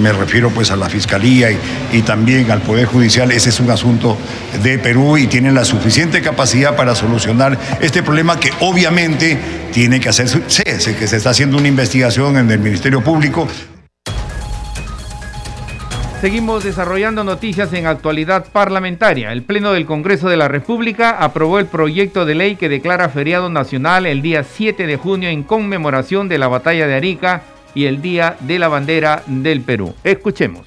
me 0.00 0.12
refiero 0.12 0.50
pues 0.50 0.70
a 0.70 0.76
la 0.76 0.88
Fiscalía 0.88 1.50
y, 1.50 1.58
y, 1.92 2.02
también 2.02 2.50
al 2.50 2.62
Poder 2.62 2.86
Judicial, 2.86 3.30
ese 3.30 3.50
es 3.50 3.60
un 3.60 3.70
asunto 3.70 4.16
de 4.62 4.78
Perú 4.78 5.18
y 5.18 5.26
tienen 5.26 5.54
la 5.54 5.64
suficiente 5.64 6.22
capacidad 6.22 6.76
para 6.76 6.94
solucionar 6.94 7.58
este 7.80 8.02
problema 8.02 8.40
que 8.40 8.50
obviamente 8.60 9.38
tiene 9.72 10.00
que 10.00 10.08
hacerse, 10.08 10.42
sé 10.48 10.96
que 10.96 11.06
se 11.06 11.16
está 11.16 11.30
haciendo 11.30 11.58
una 11.58 11.68
investigación 11.68 12.36
en 12.36 12.50
el 12.50 12.58
Ministerio 12.58 13.02
Público. 13.02 13.48
Seguimos 16.22 16.62
desarrollando 16.62 17.24
noticias 17.24 17.72
en 17.72 17.88
actualidad 17.88 18.44
parlamentaria. 18.52 19.32
El 19.32 19.42
Pleno 19.42 19.72
del 19.72 19.86
Congreso 19.86 20.28
de 20.28 20.36
la 20.36 20.46
República 20.46 21.16
aprobó 21.18 21.58
el 21.58 21.66
proyecto 21.66 22.24
de 22.24 22.36
ley 22.36 22.54
que 22.54 22.68
declara 22.68 23.08
feriado 23.08 23.50
nacional 23.50 24.06
el 24.06 24.22
día 24.22 24.44
7 24.44 24.86
de 24.86 24.96
junio 24.96 25.30
en 25.30 25.42
conmemoración 25.42 26.28
de 26.28 26.38
la 26.38 26.46
batalla 26.46 26.86
de 26.86 26.94
Arica 26.94 27.42
y 27.74 27.86
el 27.86 28.00
Día 28.00 28.36
de 28.38 28.60
la 28.60 28.68
Bandera 28.68 29.24
del 29.26 29.62
Perú. 29.62 29.96
Escuchemos. 30.04 30.64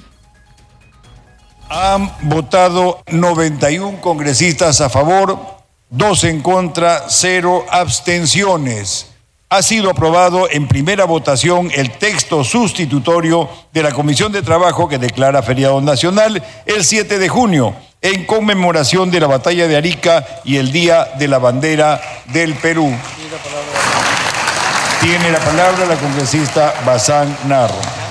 Han 1.70 2.12
votado 2.24 3.02
91 3.10 4.02
congresistas 4.02 4.82
a 4.82 4.90
favor, 4.90 5.40
2 5.90 6.24
en 6.26 6.42
contra, 6.42 7.06
0 7.08 7.66
abstenciones 7.72 9.14
ha 9.50 9.62
sido 9.62 9.90
aprobado 9.90 10.50
en 10.50 10.68
primera 10.68 11.06
votación 11.06 11.70
el 11.74 11.92
texto 11.92 12.44
sustitutorio 12.44 13.50
de 13.72 13.84
la 13.84 13.92
Comisión 13.92 14.32
de 14.32 14.42
Trabajo 14.42 14.90
que 14.90 14.98
declara 14.98 15.44
feriado 15.44 15.80
nacional 15.82 16.44
el 16.66 16.84
7 16.84 17.20
de 17.20 17.30
junio 17.30 17.75
en 18.02 18.25
conmemoración 18.25 19.12
de 19.12 19.20
la 19.20 19.28
batalla 19.28 19.68
de 19.68 19.78
Arica 19.78 20.25
y 20.44 20.58
el 20.58 20.72
Día 20.72 21.06
de 21.18 21.28
la 21.28 21.40
Bandera 21.40 22.02
del 22.25 22.56
Perú. 22.56 22.92
Tiene 25.02 25.32
la 25.32 25.40
palabra 25.40 25.86
la 25.86 25.96
congresista 25.96 26.74
Bazán 26.86 27.36
Narro. 27.48 28.05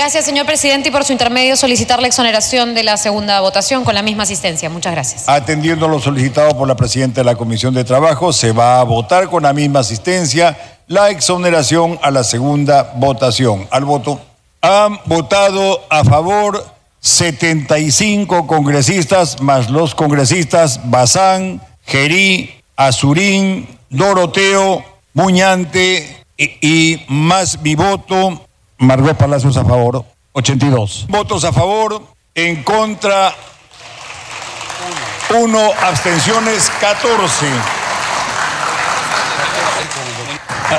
Gracias, 0.00 0.24
señor 0.24 0.46
presidente, 0.46 0.88
y 0.88 0.92
por 0.92 1.04
su 1.04 1.12
intermedio 1.12 1.56
solicitar 1.56 2.00
la 2.00 2.08
exoneración 2.08 2.72
de 2.72 2.84
la 2.84 2.96
segunda 2.96 3.38
votación 3.42 3.84
con 3.84 3.94
la 3.94 4.00
misma 4.00 4.22
asistencia. 4.22 4.70
Muchas 4.70 4.92
gracias. 4.92 5.28
Atendiendo 5.28 5.86
lo 5.88 6.00
solicitado 6.00 6.56
por 6.56 6.66
la 6.66 6.74
presidenta 6.74 7.20
de 7.20 7.26
la 7.26 7.34
Comisión 7.34 7.74
de 7.74 7.84
Trabajo, 7.84 8.32
se 8.32 8.52
va 8.52 8.80
a 8.80 8.84
votar 8.84 9.28
con 9.28 9.42
la 9.42 9.52
misma 9.52 9.80
asistencia 9.80 10.56
la 10.86 11.10
exoneración 11.10 11.98
a 12.00 12.10
la 12.10 12.24
segunda 12.24 12.94
votación. 12.96 13.68
Al 13.70 13.84
voto. 13.84 14.18
Han 14.62 14.98
votado 15.04 15.82
a 15.90 16.02
favor 16.02 16.64
75 17.00 18.46
congresistas, 18.46 19.42
más 19.42 19.68
los 19.68 19.94
congresistas 19.94 20.80
Bazán, 20.84 21.60
Gerí, 21.84 22.54
Azurín, 22.74 23.68
Doroteo, 23.90 24.82
Muñante 25.12 26.24
y, 26.38 26.56
y 26.66 27.04
más 27.06 27.60
mi 27.60 27.74
voto 27.74 28.46
Margot 28.80 29.14
Palacios 29.14 29.58
a 29.58 29.64
favor, 29.64 30.06
82. 30.32 31.04
Votos 31.10 31.44
a 31.44 31.52
favor, 31.52 32.02
en 32.34 32.62
contra, 32.62 33.34
1, 35.38 35.70
abstenciones, 35.82 36.70
14. 36.80 37.46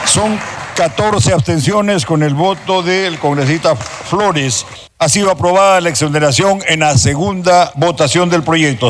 Son 0.05 0.39
14 0.75 1.31
abstenciones 1.31 2.03
con 2.03 2.23
el 2.23 2.33
voto 2.33 2.81
del 2.81 3.19
congresista 3.19 3.75
Flores. 3.75 4.65
Ha 4.97 5.07
sido 5.07 5.29
aprobada 5.29 5.79
la 5.79 5.89
exoneración 5.89 6.63
en 6.67 6.79
la 6.79 6.97
segunda 6.97 7.71
votación 7.75 8.31
del 8.31 8.41
proyecto. 8.41 8.89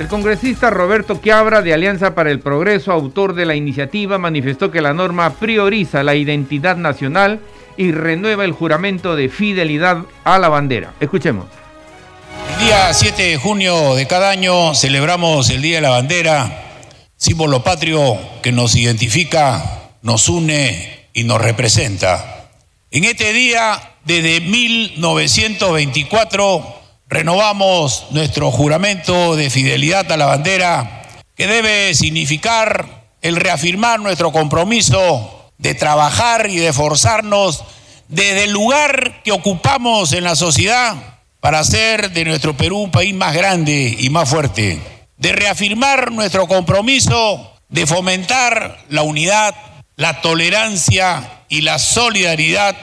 El 0.00 0.08
congresista 0.08 0.70
Roberto 0.70 1.20
Quiabra 1.20 1.60
de 1.60 1.74
Alianza 1.74 2.14
para 2.14 2.30
el 2.30 2.40
Progreso, 2.40 2.90
autor 2.90 3.34
de 3.34 3.44
la 3.44 3.54
iniciativa, 3.54 4.16
manifestó 4.16 4.70
que 4.70 4.80
la 4.80 4.94
norma 4.94 5.34
prioriza 5.34 6.02
la 6.02 6.14
identidad 6.14 6.78
nacional 6.78 7.40
y 7.76 7.92
renueva 7.92 8.46
el 8.46 8.52
juramento 8.52 9.14
de 9.14 9.28
fidelidad 9.28 9.98
a 10.24 10.38
la 10.38 10.48
bandera. 10.48 10.94
Escuchemos. 11.00 11.44
El 12.54 12.60
día 12.64 12.94
7 12.94 13.22
de 13.22 13.36
junio 13.36 13.94
de 13.94 14.06
cada 14.06 14.30
año 14.30 14.74
celebramos 14.74 15.50
el 15.50 15.60
Día 15.60 15.76
de 15.76 15.82
la 15.82 15.90
Bandera, 15.90 16.64
símbolo 17.18 17.62
patrio 17.62 18.16
que 18.42 18.52
nos 18.52 18.74
identifica, 18.76 19.90
nos 20.00 20.30
une 20.30 21.08
y 21.12 21.24
nos 21.24 21.42
representa. 21.42 22.48
En 22.90 23.04
este 23.04 23.34
día, 23.34 23.96
desde 24.06 24.40
1924, 24.40 26.79
renovamos 27.10 28.06
nuestro 28.10 28.52
juramento 28.52 29.34
de 29.34 29.50
fidelidad 29.50 30.10
a 30.12 30.16
la 30.16 30.26
bandera, 30.26 31.02
que 31.34 31.48
debe 31.48 31.92
significar 31.94 33.08
el 33.20 33.36
reafirmar 33.36 33.98
nuestro 33.98 34.30
compromiso 34.30 35.50
de 35.58 35.74
trabajar 35.74 36.48
y 36.48 36.56
de 36.56 36.68
esforzarnos 36.68 37.64
desde 38.08 38.44
el 38.44 38.52
lugar 38.52 39.22
que 39.24 39.32
ocupamos 39.32 40.12
en 40.12 40.22
la 40.24 40.36
sociedad 40.36 40.94
para 41.40 41.58
hacer 41.58 42.12
de 42.12 42.24
nuestro 42.24 42.56
Perú 42.56 42.78
un 42.78 42.90
país 42.92 43.14
más 43.14 43.34
grande 43.34 43.96
y 43.98 44.08
más 44.08 44.28
fuerte, 44.28 44.80
de 45.16 45.32
reafirmar 45.32 46.12
nuestro 46.12 46.46
compromiso 46.46 47.54
de 47.68 47.86
fomentar 47.86 48.78
la 48.88 49.02
unidad, 49.02 49.54
la 49.96 50.20
tolerancia 50.20 51.42
y 51.48 51.62
la 51.62 51.78
solidaridad 51.78 52.76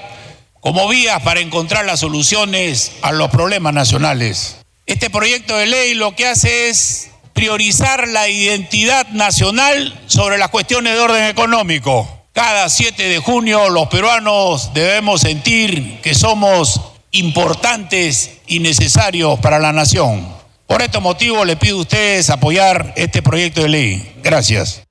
como 0.68 0.90
vías 0.90 1.22
para 1.22 1.40
encontrar 1.40 1.86
las 1.86 2.02
soluciones 2.02 2.92
a 3.02 3.14
los 3.14 3.30
problemas 3.30 3.74
nacionales. 3.74 4.58
Este 4.86 5.10
proyecto 5.10 5.56
de 5.56 5.66
ley 5.66 5.94
lo 5.94 6.14
que 6.14 6.28
hace 6.28 6.68
es 6.68 7.12
priorizar 7.32 8.10
la 8.10 8.28
identidad 8.28 9.08
nacional 9.12 9.98
sobre 10.08 10.38
las 10.38 10.50
cuestiones 10.50 10.96
de 10.96 11.00
orden 11.00 11.24
económico. 11.24 12.26
Cada 12.34 12.68
7 12.68 13.02
de 13.02 13.18
junio 13.20 13.70
los 13.70 13.88
peruanos 13.88 14.74
debemos 14.74 15.22
sentir 15.22 16.02
que 16.02 16.14
somos 16.14 16.82
importantes 17.12 18.40
y 18.46 18.60
necesarios 18.60 19.40
para 19.40 19.60
la 19.60 19.72
nación. 19.72 20.28
Por 20.68 20.82
este 20.82 21.00
motivo 21.00 21.46
le 21.46 21.56
pido 21.56 21.78
a 21.78 21.82
ustedes 21.84 22.30
apoyar 22.30 22.92
este 22.98 23.22
proyecto 23.22 23.62
de 23.62 23.70
ley. 23.70 24.16
Gracias. 24.22 24.87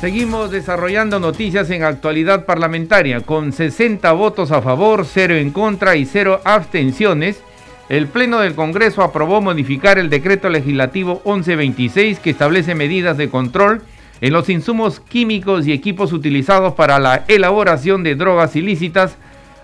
Seguimos 0.00 0.50
desarrollando 0.50 1.18
noticias 1.18 1.70
en 1.70 1.82
actualidad 1.82 2.44
parlamentaria. 2.44 3.22
Con 3.22 3.52
60 3.52 4.12
votos 4.12 4.52
a 4.52 4.60
favor, 4.60 5.06
0 5.06 5.36
en 5.36 5.50
contra 5.50 5.96
y 5.96 6.04
0 6.04 6.42
abstenciones, 6.44 7.40
el 7.88 8.06
Pleno 8.06 8.40
del 8.40 8.54
Congreso 8.54 9.02
aprobó 9.02 9.40
modificar 9.40 9.98
el 9.98 10.10
decreto 10.10 10.50
legislativo 10.50 11.22
1126 11.24 12.18
que 12.18 12.30
establece 12.30 12.74
medidas 12.74 13.16
de 13.16 13.30
control 13.30 13.80
en 14.20 14.34
los 14.34 14.50
insumos 14.50 15.00
químicos 15.00 15.66
y 15.66 15.72
equipos 15.72 16.12
utilizados 16.12 16.74
para 16.74 16.98
la 16.98 17.24
elaboración 17.26 18.02
de 18.02 18.16
drogas 18.16 18.54
ilícitas 18.54 19.16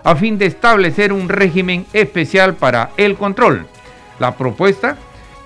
a 0.03 0.15
fin 0.15 0.39
de 0.39 0.47
establecer 0.47 1.13
un 1.13 1.29
régimen 1.29 1.85
especial 1.93 2.55
para 2.55 2.89
el 2.97 3.15
control. 3.17 3.67
La 4.19 4.35
propuesta 4.35 4.97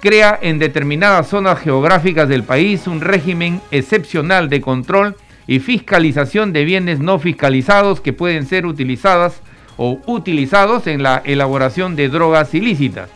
crea 0.08 0.40
en 0.42 0.58
determinadas 0.58 1.28
zonas 1.28 1.60
geográficas 1.60 2.30
del 2.30 2.44
país 2.44 2.88
un 2.88 3.02
régimen 3.02 3.60
excepcional 3.72 4.48
de 4.48 4.62
control 4.62 5.18
y 5.48 5.60
fiscalización 5.60 6.54
de 6.54 6.64
bienes 6.64 7.00
no 7.02 7.20
fiscalizados 7.20 8.00
que 8.00 8.14
pueden 8.14 8.46
ser 8.46 8.66
utilizadas 8.66 9.42
o 9.76 10.00
utilizados 10.06 10.88
en 10.88 11.04
la 11.04 11.22
elaboración 11.26 11.98
de 11.98 12.08
drogas 12.08 12.54
ilícitas. 12.54 13.10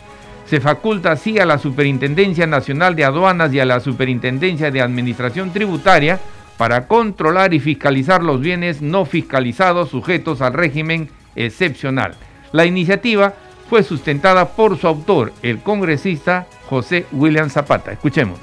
Se 0.45 0.59
faculta 0.59 1.13
así 1.13 1.39
a 1.39 1.45
la 1.45 1.59
Superintendencia 1.59 2.45
Nacional 2.45 2.97
de 2.97 3.05
Aduanas 3.05 3.53
y 3.53 3.61
a 3.61 3.65
la 3.65 3.79
Superintendencia 3.79 4.69
de 4.69 4.81
Administración 4.81 5.53
Tributaria 5.53 6.19
para 6.57 6.87
controlar 6.87 7.53
y 7.53 7.61
fiscalizar 7.61 8.21
los 8.21 8.41
bienes 8.41 8.81
no 8.81 9.05
fiscalizados 9.05 9.91
sujetos 9.91 10.41
al 10.41 10.51
régimen 10.51 11.07
excepcional. 11.37 12.15
La 12.51 12.65
iniciativa 12.65 13.33
fue 13.71 13.83
sustentada 13.83 14.49
por 14.49 14.77
su 14.77 14.85
autor, 14.85 15.31
el 15.43 15.61
congresista 15.61 16.45
José 16.69 17.05
William 17.13 17.49
Zapata. 17.49 17.93
Escuchemos. 17.93 18.37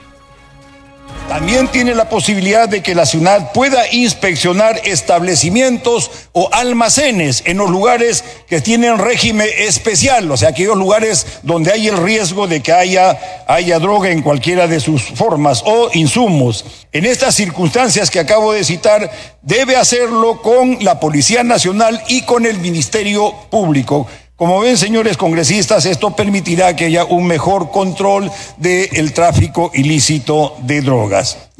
También 1.29 1.69
tiene 1.69 1.95
la 1.95 2.09
posibilidad 2.09 2.67
de 2.67 2.83
que 2.83 2.95
la 2.95 3.05
ciudad 3.05 3.53
pueda 3.53 3.93
inspeccionar 3.93 4.81
establecimientos 4.85 6.11
o 6.33 6.49
almacenes 6.51 7.43
en 7.45 7.59
los 7.59 7.69
lugares 7.69 8.25
que 8.49 8.63
tienen 8.63 8.97
régimen 8.97 9.47
especial, 9.59 10.31
o 10.31 10.39
sea, 10.39 10.49
aquellos 10.49 10.79
lugares 10.79 11.27
donde 11.43 11.73
hay 11.73 11.89
el 11.89 11.99
riesgo 11.99 12.47
de 12.47 12.63
que 12.63 12.73
haya, 12.73 13.19
haya 13.47 13.79
droga 13.79 14.09
en 14.09 14.23
cualquiera 14.23 14.67
de 14.67 14.81
sus 14.81 15.03
formas 15.03 15.63
o 15.67 15.91
insumos. 15.93 16.65
En 16.91 17.05
estas 17.05 17.35
circunstancias 17.35 18.11
que 18.11 18.21
acabo 18.21 18.55
de 18.55 18.65
citar, 18.65 19.11
debe 19.43 19.77
hacerlo 19.77 20.41
con 20.41 20.83
la 20.83 20.99
Policía 20.99 21.43
Nacional 21.45 22.03
y 22.09 22.23
con 22.23 22.47
el 22.47 22.57
Ministerio 22.61 23.35
Público. 23.51 24.07
Como 24.39 24.61
ven, 24.61 24.77
señores 24.77 25.17
congresistas, 25.17 25.85
esto 25.85 26.15
permitirá 26.15 26.77
que 26.77 26.85
haya 26.85 27.05
un 27.05 27.27
mejor 27.27 27.73
control 27.73 28.31
del 28.57 29.13
tráfico 29.13 29.73
ilícito 29.75 30.55
de 30.63 30.81
drogas. 30.81 31.51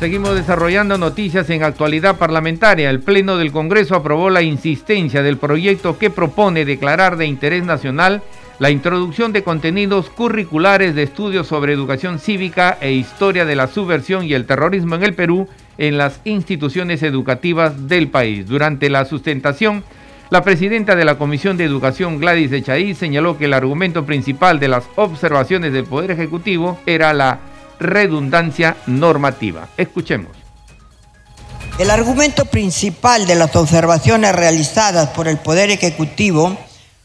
Seguimos 0.00 0.34
desarrollando 0.34 0.96
noticias 0.96 1.50
en 1.50 1.64
actualidad 1.64 2.16
parlamentaria. 2.16 2.88
El 2.88 3.00
Pleno 3.00 3.36
del 3.36 3.52
Congreso 3.52 3.94
aprobó 3.94 4.30
la 4.30 4.40
insistencia 4.40 5.22
del 5.22 5.36
proyecto 5.36 5.98
que 5.98 6.08
propone 6.08 6.64
declarar 6.64 7.18
de 7.18 7.26
interés 7.26 7.62
nacional 7.62 8.22
la 8.58 8.70
introducción 8.70 9.34
de 9.34 9.42
contenidos 9.42 10.08
curriculares 10.08 10.94
de 10.94 11.02
estudios 11.02 11.46
sobre 11.46 11.74
educación 11.74 12.18
cívica 12.18 12.78
e 12.80 12.92
historia 12.92 13.44
de 13.44 13.54
la 13.54 13.66
subversión 13.66 14.24
y 14.24 14.32
el 14.32 14.46
terrorismo 14.46 14.94
en 14.94 15.02
el 15.02 15.12
Perú 15.12 15.46
en 15.76 15.98
las 15.98 16.22
instituciones 16.24 17.02
educativas 17.02 17.86
del 17.86 18.08
país. 18.08 18.46
Durante 18.46 18.88
la 18.88 19.04
sustentación, 19.04 19.84
la 20.28 20.42
presidenta 20.42 20.96
de 20.96 21.04
la 21.04 21.18
Comisión 21.18 21.56
de 21.56 21.64
Educación, 21.64 22.18
Gladys 22.18 22.50
Echaí, 22.50 22.94
señaló 22.94 23.38
que 23.38 23.44
el 23.44 23.54
argumento 23.54 24.04
principal 24.04 24.58
de 24.58 24.68
las 24.68 24.84
observaciones 24.96 25.72
del 25.72 25.84
Poder 25.84 26.10
Ejecutivo 26.10 26.78
era 26.84 27.12
la 27.12 27.38
redundancia 27.78 28.76
normativa. 28.86 29.68
Escuchemos. 29.76 30.32
El 31.78 31.90
argumento 31.90 32.46
principal 32.46 33.26
de 33.26 33.34
las 33.36 33.54
observaciones 33.54 34.34
realizadas 34.34 35.10
por 35.10 35.28
el 35.28 35.36
Poder 35.36 35.70
Ejecutivo 35.70 36.56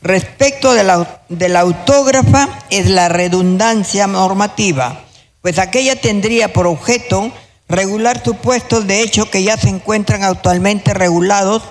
respecto 0.01 0.73
de 0.73 0.83
la, 0.83 1.21
de 1.29 1.49
la 1.49 1.59
autógrafa 1.59 2.49
es 2.71 2.89
la 2.89 3.07
redundancia 3.07 4.07
normativa, 4.07 5.01
pues 5.41 5.59
aquella 5.59 5.95
tendría 5.95 6.53
por 6.53 6.65
objeto 6.65 7.31
regular 7.69 8.23
supuestos 8.23 8.87
de 8.87 9.01
hecho 9.01 9.29
que 9.29 9.43
ya 9.43 9.57
se 9.57 9.69
encuentran 9.69 10.23
actualmente 10.23 10.93
regulados 10.93 11.63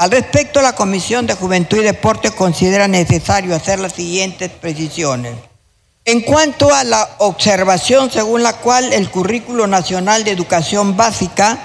al 0.00 0.10
respecto, 0.10 0.62
la 0.62 0.74
Comisión 0.74 1.26
de 1.26 1.34
Juventud 1.34 1.76
y 1.76 1.82
Deporte 1.82 2.30
considera 2.30 2.88
necesario 2.88 3.54
hacer 3.54 3.78
las 3.78 3.92
siguientes 3.92 4.50
precisiones. 4.50 5.34
En 6.06 6.22
cuanto 6.22 6.72
a 6.72 6.84
la 6.84 7.06
observación 7.18 8.10
según 8.10 8.42
la 8.42 8.54
cual 8.54 8.94
el 8.94 9.10
Currículo 9.10 9.66
Nacional 9.66 10.24
de 10.24 10.30
Educación 10.30 10.96
Básica 10.96 11.58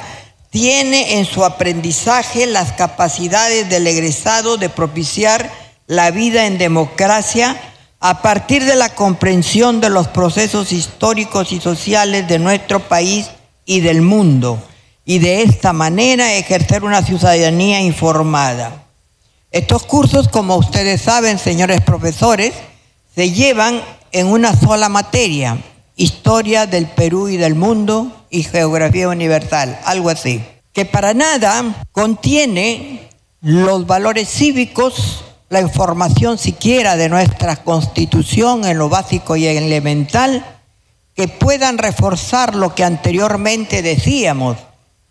tiene 0.50 1.18
en 1.18 1.24
su 1.24 1.46
aprendizaje 1.46 2.46
las 2.46 2.74
capacidades 2.74 3.70
del 3.70 3.88
egresado 3.88 4.58
de 4.58 4.68
propiciar 4.68 5.50
la 5.88 6.12
vida 6.12 6.46
en 6.46 6.58
democracia 6.58 7.56
a 8.02 8.22
partir 8.22 8.66
de 8.66 8.76
la 8.76 8.90
comprensión 8.90 9.80
de 9.80 9.90
los 9.90 10.10
procesos 10.10 10.74
históricos 10.74 11.54
y 11.54 11.62
sociales 11.62 12.28
de 12.28 12.40
nuestro 12.40 12.82
país 12.82 13.28
y 13.66 13.80
del 13.80 14.02
mundo 14.02 14.62
y 15.06 15.20
de 15.20 15.44
esta 15.44 15.72
manera 15.72 16.34
ejercer 16.34 16.84
una 16.84 17.04
ciudadanía 17.04 17.80
informada. 17.80 18.84
Estos 19.52 19.84
cursos, 19.84 20.28
como 20.28 20.58
ustedes 20.58 21.04
saben, 21.04 21.38
señores 21.38 21.80
profesores, 21.82 22.54
se 23.14 23.32
llevan 23.32 23.82
en 24.12 24.28
una 24.28 24.60
sola 24.60 24.90
materia, 24.90 25.58
historia 25.96 26.66
del 26.66 26.88
Perú 26.88 27.30
y 27.30 27.38
del 27.38 27.56
mundo 27.56 28.26
y 28.30 28.44
geografía 28.44 29.08
universal, 29.08 29.80
algo 29.86 30.10
así, 30.10 30.44
que 30.74 30.86
para 30.86 31.14
nada 31.14 31.86
contiene 31.92 33.08
los 33.42 33.86
valores 33.86 34.28
cívicos, 34.28 35.24
la 35.50 35.62
información 35.62 36.38
siquiera 36.38 36.98
de 36.98 37.08
nuestra 37.08 37.58
constitución 37.58 38.66
en 38.66 38.80
lo 38.80 38.90
básico 38.90 39.36
y 39.36 39.46
elemental, 39.46 40.46
que 41.16 41.28
puedan 41.30 41.78
reforzar 41.78 42.56
lo 42.56 42.76
que 42.76 42.84
anteriormente 42.84 43.82
decíamos, 43.82 44.58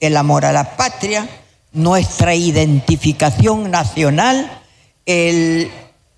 el 0.07 0.17
amor 0.17 0.45
a 0.45 0.53
la 0.53 0.77
patria, 0.77 1.29
nuestra 1.73 2.35
identificación 2.35 3.71
nacional, 3.71 4.62
el 5.07 5.71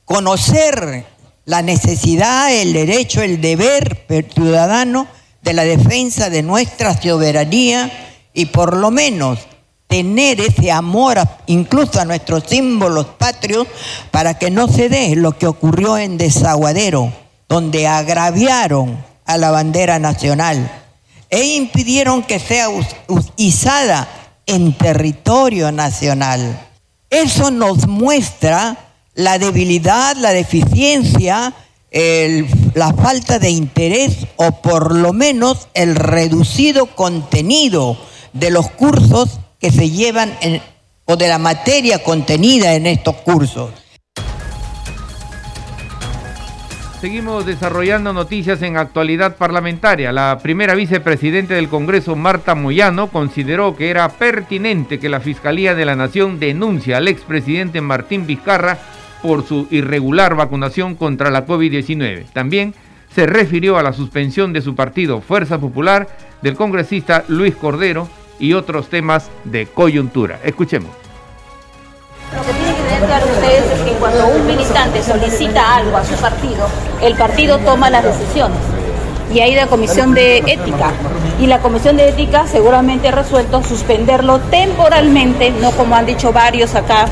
conocer 0.05 1.05
la 1.45 1.63
necesidad, 1.63 2.53
el 2.53 2.73
derecho, 2.73 3.23
el 3.23 3.41
deber 3.41 4.05
ciudadano 4.35 5.07
de 5.43 5.53
la 5.53 5.65
defensa 5.65 6.29
de 6.29 6.43
nuestra 6.43 7.01
soberanía 7.01 7.91
y 8.35 8.47
por 8.47 8.77
lo 8.77 8.91
menos 8.91 9.39
tener 9.87 10.41
ese 10.41 10.73
amor 10.73 11.19
incluso 11.47 12.01
a 12.01 12.05
nuestros 12.05 12.45
símbolos 12.49 13.07
patrios 13.19 13.67
para 14.11 14.39
que 14.39 14.51
no 14.51 14.69
se 14.69 14.89
dé 14.89 15.15
lo 15.15 15.39
que 15.39 15.47
ocurrió 15.47 15.97
en 15.97 16.19
Desaguadero, 16.19 17.13
donde 17.49 17.87
agraviaron 17.87 19.05
a 19.25 19.37
la 19.39 19.51
bandera 19.53 19.99
nacional 19.99 20.86
e 21.31 21.45
impidieron 21.57 22.23
que 22.23 22.39
sea 22.39 22.69
izada 23.37 24.09
en 24.47 24.73
territorio 24.73 25.73
nacional. 25.73 26.69
Eso 27.11 27.51
nos 27.51 27.87
muestra 27.87 28.77
la 29.15 29.39
debilidad, 29.39 30.17
la 30.17 30.33
deficiencia, 30.33 31.55
la 32.75 32.93
falta 32.93 33.39
de 33.39 33.51
interés 33.51 34.27
o 34.37 34.51
por 34.61 34.95
lo 34.95 35.13
menos 35.13 35.69
el 35.75 35.97
reducido 35.97 36.87
contenido 36.87 37.97
de 38.33 38.51
los 38.51 38.71
cursos 38.71 39.41
que 39.59 39.71
se 39.71 39.91
llevan 39.91 40.37
o 41.07 41.17
de 41.17 41.29
la 41.29 41.39
materia 41.39 42.03
contenida 42.03 42.75
en 42.75 42.87
estos 42.87 43.17
cursos. 43.17 43.71
Seguimos 47.01 47.45
desarrollando 47.45 48.15
noticias 48.15 48.63
en 48.63 48.79
actualidad 48.79 49.37
parlamentaria. 49.37 50.13
La 50.13 50.39
primera 50.43 50.75
vicepresidente 50.75 51.53
del 51.53 51.69
Congreso, 51.69 52.17
Marta 52.17 52.55
Moyano, 52.55 53.09
consideró 53.09 53.77
que 53.77 53.91
era 53.91 54.09
pertinente 54.09 54.99
que 54.99 55.11
la 55.11 55.21
Fiscalía 55.21 55.75
de 55.75 55.85
la 55.85 55.95
Nación 55.95 56.41
denuncie 56.41 56.95
al 56.95 57.09
expresidente 57.09 57.83
Martín 57.83 58.27
Vizcarra 58.27 58.79
por 59.23 59.47
su 59.47 59.69
irregular 59.71 60.37
vacunación 60.37 60.95
contra 60.95 61.31
la 61.31 61.47
COVID-19. 61.47 62.25
También 62.33 62.75
se 63.15 63.27
refirió 63.27 63.77
a 63.77 63.83
la 63.83 63.93
suspensión 63.93 64.55
de 64.55 64.63
su 64.63 64.75
partido 64.75 65.21
Fuerza 65.21 65.59
Popular, 65.59 66.09
del 66.41 66.57
congresista 66.57 67.25
Luis 67.29 67.55
Cordero 67.55 68.09
y 68.39 68.55
otros 68.55 68.89
temas 68.89 69.31
de 69.45 69.67
coyuntura. 69.67 70.41
Escuchemos 70.43 70.91
cuando 74.07 74.29
un 74.29 74.47
militante 74.47 75.03
solicita 75.03 75.77
algo 75.77 75.97
a 75.97 76.05
su 76.05 76.15
partido, 76.15 76.69
el 77.03 77.17
partido 77.17 77.59
toma 77.59 77.91
las 77.91 78.05
decisiones. 78.05 78.59
Y 79.35 79.41
hay 79.41 79.57
la 79.57 79.67
comisión 79.67 80.15
de 80.15 80.39
ética. 80.39 80.93
Y 81.41 81.49
la 81.49 81.59
comisión 81.59 81.97
de 81.97 82.11
ética 82.11 82.47
seguramente 82.47 83.09
ha 83.09 83.11
resuelto 83.11 83.65
suspenderlo 83.65 84.39
temporalmente, 84.39 85.51
no 85.51 85.73
como 85.73 85.97
han 85.97 86.07
dicho 86.07 86.33
varios 86.33 86.77
acá, 86.77 87.07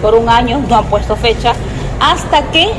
por 0.00 0.16
un 0.16 0.28
año, 0.28 0.60
no 0.68 0.78
han 0.78 0.86
puesto 0.86 1.14
fecha, 1.14 1.52
hasta 2.00 2.42
que 2.50 2.72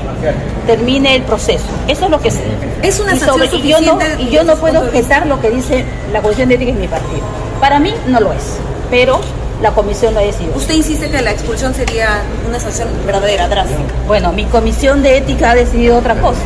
termine 0.68 1.16
el 1.16 1.22
proceso. 1.22 1.64
Eso 1.88 2.06
es 2.06 2.12
lo 2.12 2.20
que 2.20 2.32
sé. 2.32 2.44
Es 2.82 3.00
una 3.00 3.16
sanción 3.16 3.48
y, 3.64 3.70
yo 3.70 3.80
no, 3.80 3.98
y 4.20 4.30
yo 4.30 4.44
no 4.44 4.58
puedo 4.58 4.82
objetar 4.82 5.26
lo 5.26 5.40
que 5.40 5.52
dice 5.52 5.86
la 6.12 6.22
comisión 6.22 6.50
de 6.50 6.56
ética 6.56 6.72
en 6.72 6.82
mi 6.82 6.88
partido. 6.90 7.22
Para 7.62 7.80
mí 7.80 7.94
no 8.08 8.20
lo 8.20 8.34
es, 8.34 8.58
pero 8.92 9.22
la 9.64 9.72
comisión 9.72 10.14
lo 10.14 10.20
ha 10.20 10.24
decidido. 10.24 10.56
Usted 10.58 10.74
insiste 10.74 11.10
que 11.10 11.22
la 11.22 11.32
expulsión 11.32 11.74
sería 11.74 12.22
una 12.48 12.60
sanción 12.60 12.90
verdadera, 13.06 13.48
drástica. 13.48 13.94
Bueno, 14.06 14.34
mi 14.34 14.44
comisión 14.46 15.02
de 15.02 15.18
ética 15.18 15.52
ha 15.52 15.56
decidido 15.56 15.98
otra 15.98 16.16
cosa. 16.16 16.42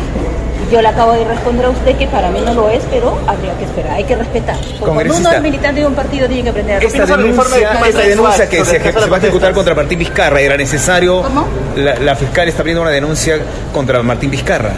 Yo 0.72 0.82
le 0.82 0.88
acabo 0.90 1.14
de 1.14 1.26
responder 1.26 1.66
a 1.66 1.70
usted 1.70 1.98
que 1.98 2.08
para 2.08 2.30
mí 2.30 2.42
no 2.46 2.54
lo 2.54 2.70
es, 2.70 2.84
pero 2.92 3.18
habría 3.26 3.58
que 3.58 3.64
esperar, 3.64 3.94
hay 3.94 4.04
que 4.04 4.16
respetar. 4.16 4.58
Cuando 4.80 5.16
uno 5.16 5.32
es 5.32 5.42
militante 5.42 5.80
de 5.80 5.88
un 5.88 5.96
partido 5.96 6.28
tiene 6.28 6.44
que 6.44 6.50
aprender 6.50 6.76
a 6.76 6.80
respetar. 6.80 7.10
Esta 7.10 7.18
denuncia, 7.18 7.72
esta 7.88 8.02
denuncia 8.02 8.50
que 8.50 8.66
se, 8.66 8.80
va 8.80 9.16
a 9.16 9.20
ejecutar 9.20 9.54
contra 9.54 9.74
Martín 9.74 9.98
Vizcarra, 9.98 10.40
¿era 10.40 10.56
necesario? 10.56 11.24
¿Cómo? 11.24 11.48
La, 11.76 11.96
la 11.96 12.16
fiscal 12.16 12.48
está 12.48 12.62
abriendo 12.62 12.84
una 12.84 12.92
denuncia 12.92 13.40
contra 13.74 14.04
Martín 14.04 14.30
Vizcarra 14.30 14.74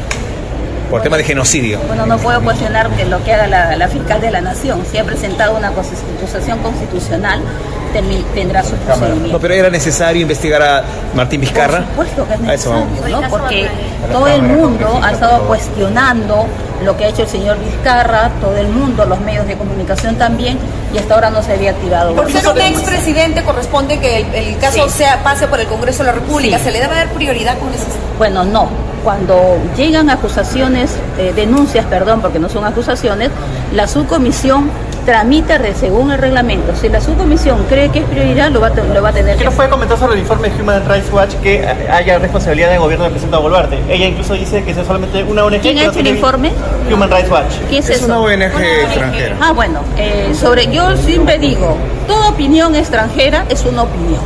por 0.90 1.02
tema 1.02 1.18
de 1.18 1.24
genocidio. 1.24 1.80
Bueno, 1.88 2.06
no 2.06 2.18
puedo 2.18 2.42
cuestionar 2.42 2.90
que 2.92 3.06
lo 3.06 3.24
que 3.24 3.34
haga 3.34 3.76
la, 3.76 3.88
fiscal 3.88 4.22
de 4.22 4.32
la 4.32 4.42
Nación. 4.42 4.84
Si 4.90 4.98
ha 4.98 5.04
presentado 5.04 5.56
una 5.56 5.70
acusación 5.70 6.60
constitucional, 6.60 7.42
tendrá 7.90 8.64
su 8.64 8.76
procedimiento. 8.76 9.34
No, 9.34 9.40
pero 9.40 9.54
era 9.54 9.70
necesario 9.70 10.22
investigar 10.22 10.62
a 10.62 10.84
Martín 11.16 11.42
Vizcarra. 11.42 11.86
Por 11.96 12.06
supuesto 12.08 12.28
que 12.28 12.34
es 12.34 12.40
necesario, 12.40 12.88
¿no? 13.10 13.30
porque 13.30 13.70
todo 14.12 14.28
el 14.28 14.42
mundo 14.42 15.00
ha 15.04 15.12
estado 15.12 15.48
cuestionando 15.48 16.48
lo 16.84 16.96
que 16.96 17.06
ha 17.06 17.10
hecho 17.10 17.24
el 17.24 17.28
señor 17.28 17.58
Vizcarra, 17.60 18.32
todo 18.42 18.56
el 18.58 18.70
mundo, 18.70 19.06
los 19.06 19.20
medios 19.20 19.46
de 19.48 19.56
comunicación 19.56 20.18
también, 20.18 20.58
y 20.94 20.98
hasta 20.98 21.14
ahora 21.14 21.30
no 21.30 21.44
se 21.44 21.54
había 21.54 21.72
activado. 21.72 22.16
Por 22.16 22.32
ser 22.32 22.48
un 22.48 22.60
expresidente 22.60 23.44
corresponde 23.44 24.00
que 24.00 24.18
el, 24.18 24.58
caso 24.58 24.90
sea 24.90 25.22
pase 25.24 25.48
por 25.48 25.60
el 25.60 25.68
Congreso 25.68 26.04
de 26.04 26.08
la 26.08 26.14
República. 26.14 26.60
¿Se 26.60 26.72
le 26.72 26.80
debe 26.80 26.96
dar 26.96 27.10
prioridad 27.10 27.58
con 27.60 27.70
eso? 27.74 27.86
Bueno, 28.18 28.44
no. 28.44 28.70
Cuando 29.04 29.58
llegan 29.78 30.10
acusaciones, 30.10 30.92
eh, 31.18 31.32
denuncias, 31.36 31.86
perdón, 31.86 32.22
porque 32.22 32.40
no 32.40 32.50
son 32.50 32.66
acusaciones, 32.66 33.32
la 33.74 33.88
subcomisión 33.88 34.70
tramita 35.06 35.60
según 35.74 36.12
el 36.12 36.18
reglamento. 36.18 36.76
Si 36.76 36.90
la 36.90 37.02
subcomisión 37.02 37.64
cree 37.70 37.90
que 37.90 38.00
es 38.00 38.06
prioridad, 38.06 38.52
lo 38.52 38.62
va, 38.62 38.70
lo 38.70 39.02
va 39.02 39.10
a 39.10 39.14
tener 39.14 39.38
¿Qué 39.38 39.44
nos 39.44 39.54
puede 39.54 39.70
comentar 39.70 39.98
sobre 39.98 40.14
el 40.14 40.20
informe 40.20 40.50
de 40.50 40.62
Human 40.62 40.88
Rights 40.88 41.12
Watch 41.12 41.34
que 41.36 41.66
haya 41.68 42.20
responsabilidad 42.20 42.70
del 42.70 42.80
gobierno 42.80 43.04
del 43.06 43.14
presidente 43.14 43.38
Boluarte? 43.38 43.80
Ella 43.90 44.08
incluso 44.08 44.34
dice 44.34 44.64
que 44.64 44.72
es 44.72 44.78
solamente 44.78 45.24
una 45.24 45.44
ONG. 45.46 45.62
¿Quién 45.62 45.78
ha 45.80 45.86
hecho 45.86 46.00
el 46.00 46.08
informe? 46.08 46.52
Human 46.92 47.10
Rights 47.10 47.30
Watch. 47.30 47.54
¿Qué 47.70 47.80
es, 47.80 47.90
es 47.90 48.02
una 48.04 48.20
ONG 48.20 48.42
extranjera. 48.42 49.38
Ah, 49.42 49.52
bueno, 49.52 49.82
eh, 49.98 50.34
sobre, 50.34 50.72
yo 50.72 50.96
siempre 50.98 51.38
digo, 51.38 51.78
toda 52.08 52.30
opinión 52.30 52.76
extranjera 52.76 53.46
es 53.50 53.66
una 53.66 53.84
opinión, 53.84 54.22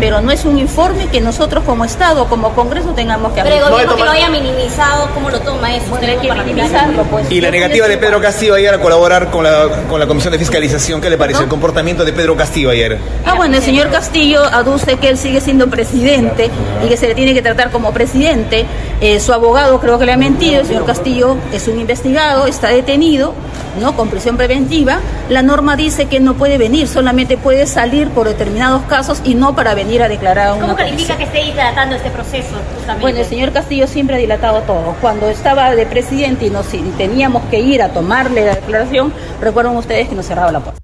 pero 0.00 0.20
no 0.20 0.30
es 0.30 0.44
un 0.44 0.58
informe 0.58 1.06
que 1.08 1.20
nosotros 1.20 1.64
como 1.64 1.84
Estado, 1.84 2.26
como 2.26 2.50
Congreso 2.54 2.90
tengamos 2.90 3.32
que 3.32 3.40
hacer. 3.40 3.52
Pero 3.52 3.66
el 3.66 3.72
gobierno 3.72 3.96
que 3.96 4.04
lo 4.04 4.10
haya 4.10 4.28
minimizado, 4.28 5.08
¿cómo 5.14 5.30
lo 5.30 5.40
toma 5.40 5.74
eso? 5.74 5.86
Bueno, 5.90 6.20
que 6.20 6.32
minimizarlo, 6.32 7.04
pues. 7.04 7.30
Y 7.30 7.40
la 7.40 7.50
negativa 7.50 7.88
de 7.88 7.98
Pedro 7.98 8.20
Castillo 8.20 8.54
ayer 8.54 8.74
a 8.74 8.80
colaborar 8.80 9.30
con 9.30 9.44
la, 9.44 9.68
con 9.88 10.00
la 10.00 10.06
Comisión 10.12 10.32
de 10.32 10.38
Fiscalización 10.38 11.00
¿Qué 11.00 11.08
le 11.08 11.16
parece 11.16 11.42
el 11.42 11.48
comportamiento 11.48 12.04
de 12.04 12.12
Pedro 12.12 12.36
Castillo 12.36 12.68
ayer? 12.68 12.98
Ah, 13.24 13.32
bueno, 13.34 13.56
el 13.56 13.62
señor 13.62 13.88
Castillo 13.88 14.44
aduce 14.44 14.98
que 14.98 15.08
él 15.08 15.16
sigue 15.16 15.40
siendo 15.40 15.70
presidente 15.70 16.50
y 16.84 16.88
que 16.88 16.98
se 16.98 17.08
le 17.08 17.14
tiene 17.14 17.32
que 17.32 17.40
tratar 17.40 17.70
como 17.70 17.92
presidente. 17.92 18.66
Eh, 19.00 19.20
su 19.20 19.32
abogado 19.32 19.80
creo 19.80 19.98
que 19.98 20.04
le 20.04 20.12
ha 20.12 20.18
mentido. 20.18 20.60
El 20.60 20.66
señor 20.66 20.84
Castillo 20.84 21.36
es 21.50 21.66
un 21.66 21.80
investigado, 21.80 22.46
está 22.46 22.68
detenido, 22.68 23.32
¿no? 23.80 23.96
Con 23.96 24.10
prisión 24.10 24.36
preventiva. 24.36 25.00
La 25.28 25.42
norma 25.42 25.76
dice 25.76 26.06
que 26.06 26.20
no 26.20 26.34
puede 26.34 26.58
venir, 26.58 26.88
solamente 26.88 27.38
puede 27.38 27.66
salir 27.66 28.10
por 28.10 28.28
determinados 28.28 28.82
casos 28.82 29.22
y 29.24 29.34
no 29.34 29.54
para 29.54 29.74
venir 29.74 30.02
a 30.02 30.08
declarar 30.08 30.48
a 30.48 30.54
una 30.54 30.62
¿Cómo 30.62 30.76
califica 30.76 31.16
que 31.16 31.24
esté 31.24 31.42
dilatando 31.44 31.96
este 31.96 32.10
proceso? 32.10 32.54
Bueno, 33.00 33.20
el 33.20 33.24
señor 33.24 33.52
Castillo 33.52 33.86
siempre 33.86 34.16
ha 34.16 34.18
dilatado 34.18 34.60
todo. 34.62 34.94
Cuando 35.00 35.28
estaba 35.30 35.74
de 35.74 35.86
presidente 35.86 36.46
y, 36.46 36.50
nos, 36.50 36.72
y 36.74 36.80
teníamos 36.98 37.44
que 37.50 37.60
ir 37.60 37.82
a 37.82 37.88
tomarle 37.88 38.44
la 38.44 38.56
declaración, 38.56 39.12
recuerdan 39.40 39.76
ustedes 39.76 40.01
que 40.08 40.14
nos 40.14 40.26
cerraba 40.26 40.52
la 40.52 40.60
puerta. 40.60 40.80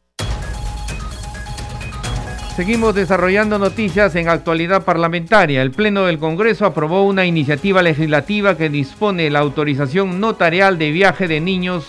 Seguimos 2.59 2.93
desarrollando 2.93 3.57
noticias 3.61 4.17
en 4.17 4.29
actualidad 4.29 4.83
parlamentaria. 4.83 5.63
El 5.63 5.71
Pleno 5.71 6.07
del 6.07 6.19
Congreso 6.19 6.67
aprobó 6.67 7.05
una 7.05 7.25
iniciativa 7.25 7.83
legislativa 7.83 8.57
que 8.57 8.69
dispone 8.69 9.31
la 9.31 9.39
autorización 9.39 10.19
notarial 10.19 10.77
de 10.77 10.91
viaje 10.91 11.29
de 11.29 11.41
niños 11.41 11.85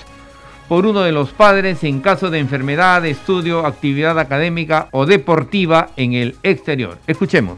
por 0.67 0.85
uno 0.85 1.01
de 1.01 1.11
los 1.11 1.31
padres 1.31 1.83
en 1.83 2.01
caso 2.01 2.29
de 2.29 2.37
enfermedad, 2.37 3.03
estudio, 3.07 3.65
actividad 3.65 4.19
académica 4.19 4.89
o 4.91 5.07
deportiva 5.07 5.89
en 5.97 6.13
el 6.13 6.35
exterior. 6.43 6.99
Escuchemos. 7.07 7.57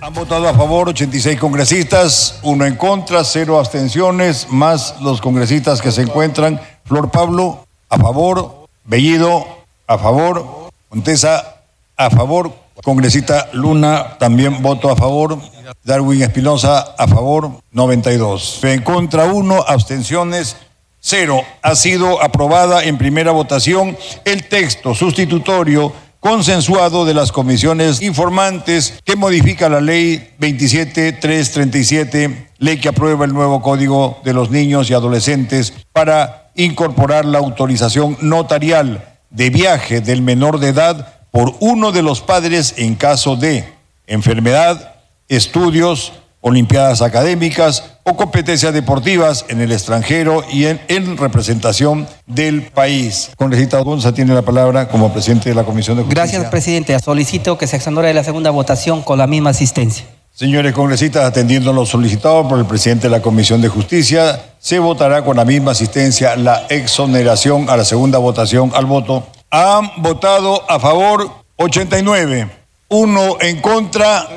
Han 0.00 0.14
votado 0.14 0.48
a 0.48 0.54
favor 0.54 0.88
86 0.88 1.38
congresistas, 1.38 2.40
uno 2.42 2.64
en 2.64 2.76
contra, 2.76 3.22
cero 3.22 3.58
abstenciones, 3.58 4.46
más 4.48 4.98
los 5.02 5.20
congresistas 5.20 5.82
que 5.82 5.92
se 5.92 6.00
encuentran. 6.00 6.58
Flor 6.84 7.10
Pablo, 7.10 7.66
a 7.90 7.98
favor. 7.98 8.57
Bellido, 8.88 9.46
a 9.86 9.98
favor. 9.98 10.70
Montesa, 10.90 11.60
a 11.96 12.10
favor. 12.10 12.52
Congresista 12.82 13.48
Luna, 13.52 14.16
también 14.18 14.60
voto 14.62 14.90
a 14.90 14.96
favor. 14.96 15.38
Darwin 15.84 16.22
Espinosa, 16.22 16.94
a 16.96 17.06
favor, 17.06 17.50
92. 17.70 18.64
En 18.64 18.82
contra, 18.82 19.26
1. 19.26 19.64
Abstenciones, 19.68 20.56
0. 21.00 21.42
Ha 21.60 21.76
sido 21.76 22.22
aprobada 22.22 22.82
en 22.82 22.96
primera 22.96 23.32
votación 23.32 23.94
el 24.24 24.48
texto 24.48 24.94
sustitutorio 24.94 25.92
consensuado 26.20 27.04
de 27.04 27.12
las 27.14 27.30
comisiones 27.30 28.00
informantes 28.00 28.94
que 29.04 29.16
modifica 29.16 29.68
la 29.68 29.82
ley 29.82 30.30
27337, 30.38 32.52
ley 32.58 32.78
que 32.78 32.88
aprueba 32.88 33.26
el 33.26 33.34
nuevo 33.34 33.60
Código 33.60 34.18
de 34.24 34.32
los 34.32 34.50
Niños 34.50 34.88
y 34.88 34.94
Adolescentes 34.94 35.74
para 35.92 36.47
incorporar 36.58 37.24
la 37.24 37.38
autorización 37.38 38.18
notarial 38.20 39.16
de 39.30 39.48
viaje 39.48 40.00
del 40.00 40.22
menor 40.22 40.58
de 40.58 40.68
edad 40.68 41.14
por 41.30 41.54
uno 41.60 41.92
de 41.92 42.02
los 42.02 42.20
padres 42.20 42.74
en 42.76 42.96
caso 42.96 43.36
de 43.36 43.64
enfermedad, 44.06 44.96
estudios, 45.28 46.12
olimpiadas 46.40 47.00
académicas 47.00 47.84
o 48.02 48.16
competencias 48.16 48.72
deportivas 48.72 49.44
en 49.48 49.60
el 49.60 49.70
extranjero 49.70 50.44
y 50.50 50.66
en, 50.66 51.16
representación 51.16 52.08
del 52.26 52.62
país. 52.62 53.30
Congresista 53.36 53.78
Gonza 53.80 54.12
tiene 54.12 54.34
la 54.34 54.42
palabra 54.42 54.88
como 54.88 55.12
presidente 55.12 55.48
de 55.48 55.54
la 55.54 55.64
Comisión 55.64 55.96
de 55.96 56.02
Justicia. 56.02 56.24
Gracias, 56.24 56.50
presidente. 56.50 56.98
Solicito 56.98 57.56
que 57.56 57.66
se 57.66 57.76
exonore 57.76 58.12
la 58.14 58.24
segunda 58.24 58.50
votación 58.50 59.02
con 59.02 59.18
la 59.18 59.26
misma 59.26 59.50
asistencia. 59.50 60.06
Señores 60.38 60.72
congresistas, 60.72 61.24
atendiendo 61.24 61.72
lo 61.72 61.84
solicitado 61.84 62.48
por 62.48 62.60
el 62.60 62.64
presidente 62.64 63.08
de 63.08 63.10
la 63.10 63.20
Comisión 63.20 63.60
de 63.60 63.68
Justicia, 63.68 64.54
se 64.60 64.78
votará 64.78 65.24
con 65.24 65.36
la 65.36 65.44
misma 65.44 65.72
asistencia 65.72 66.36
la 66.36 66.64
exoneración 66.68 67.68
a 67.68 67.76
la 67.76 67.84
segunda 67.84 68.18
votación 68.18 68.70
al 68.72 68.86
voto 68.86 69.26
han 69.50 69.90
votado 69.96 70.62
a 70.70 70.78
favor 70.78 71.28
89, 71.56 72.48
uno 72.90 73.36
en 73.40 73.60
contra 73.60 74.28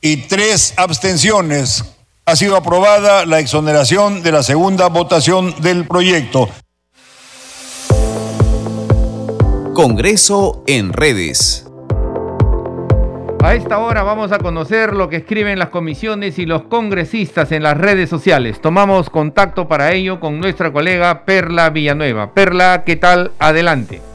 y 0.00 0.28
tres 0.28 0.72
abstenciones. 0.78 1.84
Ha 2.24 2.36
sido 2.36 2.56
aprobada 2.56 3.26
la 3.26 3.38
exoneración 3.40 4.22
de 4.22 4.32
la 4.32 4.42
segunda 4.42 4.88
votación 4.88 5.54
del 5.60 5.86
proyecto. 5.86 6.48
Congreso 9.74 10.64
en 10.66 10.94
redes. 10.94 11.66
A 13.42 13.54
esta 13.54 13.78
hora 13.78 14.02
vamos 14.02 14.32
a 14.32 14.38
conocer 14.38 14.92
lo 14.92 15.08
que 15.08 15.16
escriben 15.16 15.58
las 15.58 15.70
comisiones 15.70 16.38
y 16.38 16.44
los 16.44 16.64
congresistas 16.64 17.52
en 17.52 17.62
las 17.62 17.76
redes 17.76 18.10
sociales. 18.10 18.60
Tomamos 18.60 19.08
contacto 19.08 19.66
para 19.66 19.92
ello 19.92 20.20
con 20.20 20.40
nuestra 20.40 20.70
colega 20.72 21.24
Perla 21.24 21.70
Villanueva. 21.70 22.34
Perla, 22.34 22.82
¿qué 22.84 22.96
tal? 22.96 23.32
Adelante. 23.38 24.09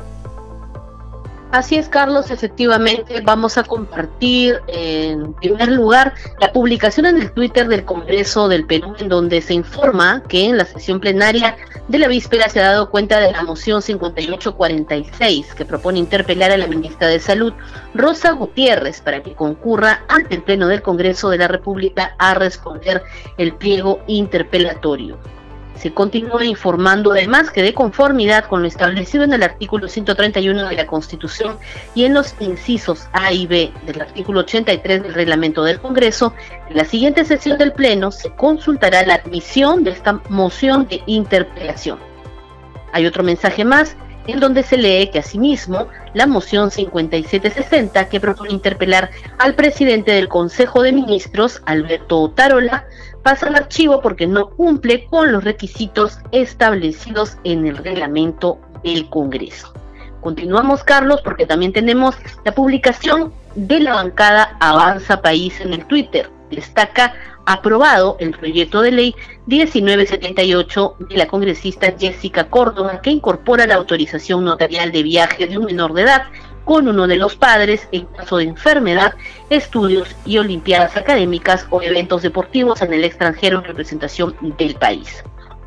Así 1.56 1.78
es, 1.78 1.88
Carlos, 1.88 2.32
efectivamente 2.32 3.22
vamos 3.22 3.58
a 3.58 3.64
compartir 3.64 4.60
en 4.68 5.32
primer 5.36 5.70
lugar 5.70 6.14
la 6.42 6.52
publicación 6.52 7.06
en 7.06 7.22
el 7.22 7.32
Twitter 7.32 7.70
del 7.70 7.86
Congreso 7.86 8.50
del 8.50 8.66
Perú, 8.66 8.94
en 9.00 9.08
donde 9.08 9.42
se 9.42 9.54
informa 9.54 10.22
que 10.28 10.50
en 10.50 10.58
la 10.58 10.66
sesión 10.66 11.00
plenaria 11.00 11.56
de 11.88 11.98
la 11.98 12.10
víspera 12.10 12.50
se 12.50 12.60
ha 12.60 12.72
dado 12.72 12.90
cuenta 12.90 13.22
de 13.22 13.32
la 13.32 13.42
moción 13.44 13.82
5846 13.82 15.56
que 15.56 15.64
propone 15.64 16.00
interpelar 16.00 16.52
a 16.52 16.58
la 16.58 16.68
ministra 16.68 17.08
de 17.08 17.22
Salud, 17.22 17.54
Rosa 17.94 18.32
Gutiérrez, 18.32 19.00
para 19.00 19.24
que 19.24 19.34
concurra 19.34 20.04
ante 20.10 20.36
el 20.36 20.44
Pleno 20.44 20.68
del 20.68 20.82
Congreso 20.82 21.30
de 21.30 21.38
la 21.38 21.48
República 21.48 22.16
a 22.18 22.34
responder 22.34 23.02
el 23.38 23.54
pliego 23.54 24.02
interpelatorio. 24.08 25.18
Se 25.76 25.94
continúa 25.94 26.46
informando 26.46 27.12
además 27.12 27.52
que 27.52 27.62
de 27.62 27.74
conformidad 27.74 28.46
con 28.46 28.62
lo 28.62 28.68
establecido 28.68 29.24
en 29.24 29.34
el 29.34 29.44
artículo 29.44 29.88
131 29.88 30.70
de 30.70 30.76
la 30.76 30.88
Constitución 30.88 31.58
y 31.94 32.06
en 32.06 32.14
los 32.14 32.34
incisos 32.40 33.08
A 33.12 33.34
y 33.34 33.46
B 33.46 33.72
del 33.86 34.02
artículo 34.02 34.42
83 34.42 35.04
del 35.04 35.14
reglamento 35.14 35.64
del 35.64 35.80
Congreso, 35.80 36.34
en 36.70 36.78
la 36.78 36.86
siguiente 36.86 37.26
sesión 37.26 37.58
del 37.58 37.74
Pleno 37.74 38.12
se 38.12 38.30
consultará 38.32 39.06
la 39.06 39.16
admisión 39.16 39.84
de 39.84 39.92
esta 39.92 40.22
moción 40.30 40.88
de 40.88 41.04
interpelación. 41.06 42.00
Hay 42.94 43.06
otro 43.06 43.24
mensaje 43.24 43.66
más 43.66 43.98
en 44.28 44.40
donde 44.40 44.64
se 44.64 44.78
lee 44.78 45.10
que 45.12 45.20
asimismo 45.20 45.88
la 46.14 46.28
moción 46.28 46.72
5760 46.72 48.10
que 48.10 48.20
propone 48.20 48.52
interpelar 48.52 49.12
al 49.40 49.56
presidente 49.56 50.12
del 50.12 50.28
Consejo 50.28 50.82
de 50.82 50.92
Ministros, 50.92 51.62
Alberto 51.66 52.22
Otárola, 52.22 52.86
pasa 53.24 53.48
al 53.48 53.56
archivo 53.56 54.02
porque 54.02 54.28
no 54.28 54.50
cumple 54.50 55.06
con 55.06 55.32
los 55.32 55.44
requisitos 55.44 56.20
establecidos 56.32 57.38
en 57.44 57.66
el 57.66 57.78
reglamento 57.78 58.60
del 58.84 59.10
Congreso. 59.10 59.74
Continuamos, 60.22 60.84
Carlos, 60.84 61.22
porque 61.24 61.46
también 61.46 61.74
tenemos 61.74 62.16
la 62.44 62.54
publicación 62.54 63.34
de 63.56 63.80
la 63.80 63.94
bancada 63.94 64.58
Avanza 64.60 65.22
País 65.22 65.60
en 65.62 65.74
el 65.74 65.86
Twitter. 65.86 66.30
Destaca 66.50 67.14
aprobado 67.46 68.18
el 68.20 68.32
proyecto 68.32 68.82
de 68.82 68.92
ley 68.92 69.16
1978 69.48 70.96
de 71.00 71.18
la 71.18 71.28
congresista 71.28 71.94
Jessica 71.98 72.50
Córdoba 72.50 73.02
que 73.02 73.12
incorpora 73.12 73.68
la 73.68 73.76
autorización 73.76 74.44
notarial 74.44 74.92
de 74.92 75.04
viaje 75.04 75.46
de 75.46 75.58
un 75.58 75.66
menor 75.66 75.94
de 75.94 76.02
edad 76.02 76.24
con 76.64 76.88
uno 76.88 77.06
de 77.06 77.16
los 77.16 77.36
padres 77.36 77.88
en 77.92 78.06
caso 78.06 78.38
de 78.38 78.46
enfermedad, 78.46 79.14
estudios 79.52 80.16
y 80.26 80.40
olimpiadas 80.40 80.98
académicas 80.98 81.68
o 81.70 81.82
eventos 81.82 82.24
deportivos 82.24 82.82
en 82.82 82.94
el 82.94 83.04
extranjero 83.04 83.60
en 83.60 83.66
representación 83.66 84.36
del 84.58 84.74
país. 84.76 85.24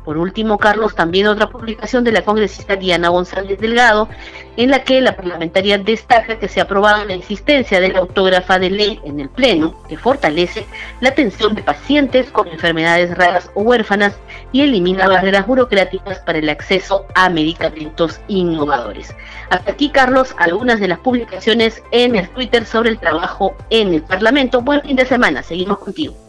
Por 0.09 0.17
último, 0.17 0.57
Carlos, 0.57 0.95
también 0.95 1.27
otra 1.27 1.51
publicación 1.51 2.03
de 2.03 2.11
la 2.11 2.23
congresista 2.23 2.75
Diana 2.75 3.09
González 3.09 3.59
Delgado, 3.59 4.09
en 4.57 4.71
la 4.71 4.83
que 4.83 5.01
la 5.01 5.15
parlamentaria 5.15 5.77
destaca 5.77 6.39
que 6.39 6.47
se 6.47 6.59
ha 6.59 6.63
aprobado 6.63 7.05
la 7.05 7.13
existencia 7.13 7.79
de 7.79 7.89
la 7.89 7.99
autógrafa 7.99 8.57
de 8.57 8.71
ley 8.71 8.99
en 9.03 9.19
el 9.19 9.29
Pleno, 9.29 9.83
que 9.87 9.99
fortalece 9.99 10.65
la 10.99 11.09
atención 11.09 11.53
de 11.53 11.61
pacientes 11.61 12.31
con 12.31 12.47
enfermedades 12.47 13.15
raras 13.15 13.51
o 13.53 13.61
huérfanas 13.61 14.17
y 14.51 14.61
elimina 14.61 15.07
barreras 15.07 15.45
burocráticas 15.45 16.17
para 16.21 16.39
el 16.39 16.49
acceso 16.49 17.05
a 17.13 17.29
medicamentos 17.29 18.19
innovadores. 18.27 19.13
Hasta 19.51 19.73
aquí, 19.73 19.91
Carlos, 19.91 20.33
algunas 20.39 20.79
de 20.79 20.87
las 20.87 20.97
publicaciones 20.97 21.83
en 21.91 22.15
el 22.15 22.27
Twitter 22.29 22.65
sobre 22.65 22.89
el 22.89 22.97
trabajo 22.97 23.55
en 23.69 23.93
el 23.93 24.01
Parlamento. 24.01 24.61
Buen 24.61 24.81
fin 24.81 24.95
de 24.95 25.05
semana, 25.05 25.43
seguimos 25.43 25.77
contigo. 25.77 26.28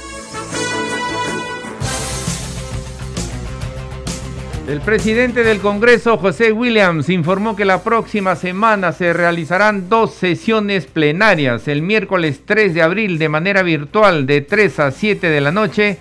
El 4.71 4.79
presidente 4.79 5.43
del 5.43 5.59
Congreso, 5.59 6.17
José 6.17 6.53
Williams, 6.53 7.09
informó 7.09 7.57
que 7.57 7.65
la 7.65 7.83
próxima 7.83 8.37
semana 8.37 8.93
se 8.93 9.11
realizarán 9.11 9.89
dos 9.89 10.13
sesiones 10.13 10.85
plenarias, 10.85 11.67
el 11.67 11.81
miércoles 11.81 12.43
3 12.45 12.73
de 12.73 12.81
abril 12.81 13.19
de 13.19 13.27
manera 13.27 13.63
virtual 13.63 14.25
de 14.25 14.39
3 14.39 14.79
a 14.79 14.91
7 14.91 15.29
de 15.29 15.41
la 15.41 15.51
noche 15.51 15.97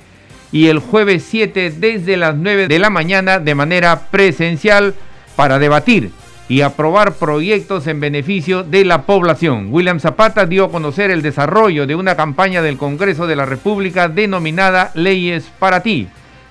y 0.53 0.69
el 0.69 0.79
jueves 0.79 1.27
7 1.29 1.73
desde 1.79 2.17
las 2.17 2.37
9 2.37 2.69
de 2.69 2.79
la 2.79 2.91
mañana 2.91 3.41
de 3.41 3.57
manera 3.57 4.03
presencial 4.09 4.95
para 5.35 5.59
debatir 5.59 6.13
y 6.49 6.61
aprobar 6.61 7.15
proyectos 7.15 7.89
en 7.89 7.99
beneficio 7.99 8.63
de 8.63 8.85
la 8.85 9.03
población. 9.03 9.71
William 9.73 9.99
Zapata 9.99 10.47
dio 10.47 10.67
a 10.67 10.71
conocer 10.71 11.11
el 11.11 11.23
desarrollo 11.23 11.89
de 11.89 11.97
una 11.97 12.15
campaña 12.15 12.63
del 12.63 12.79
Congreso 12.79 13.27
de 13.27 13.35
la 13.35 13.47
República 13.47 14.09
denominada 14.09 14.93
Leyes 14.95 15.51
para 15.59 15.83
ti 15.83 16.07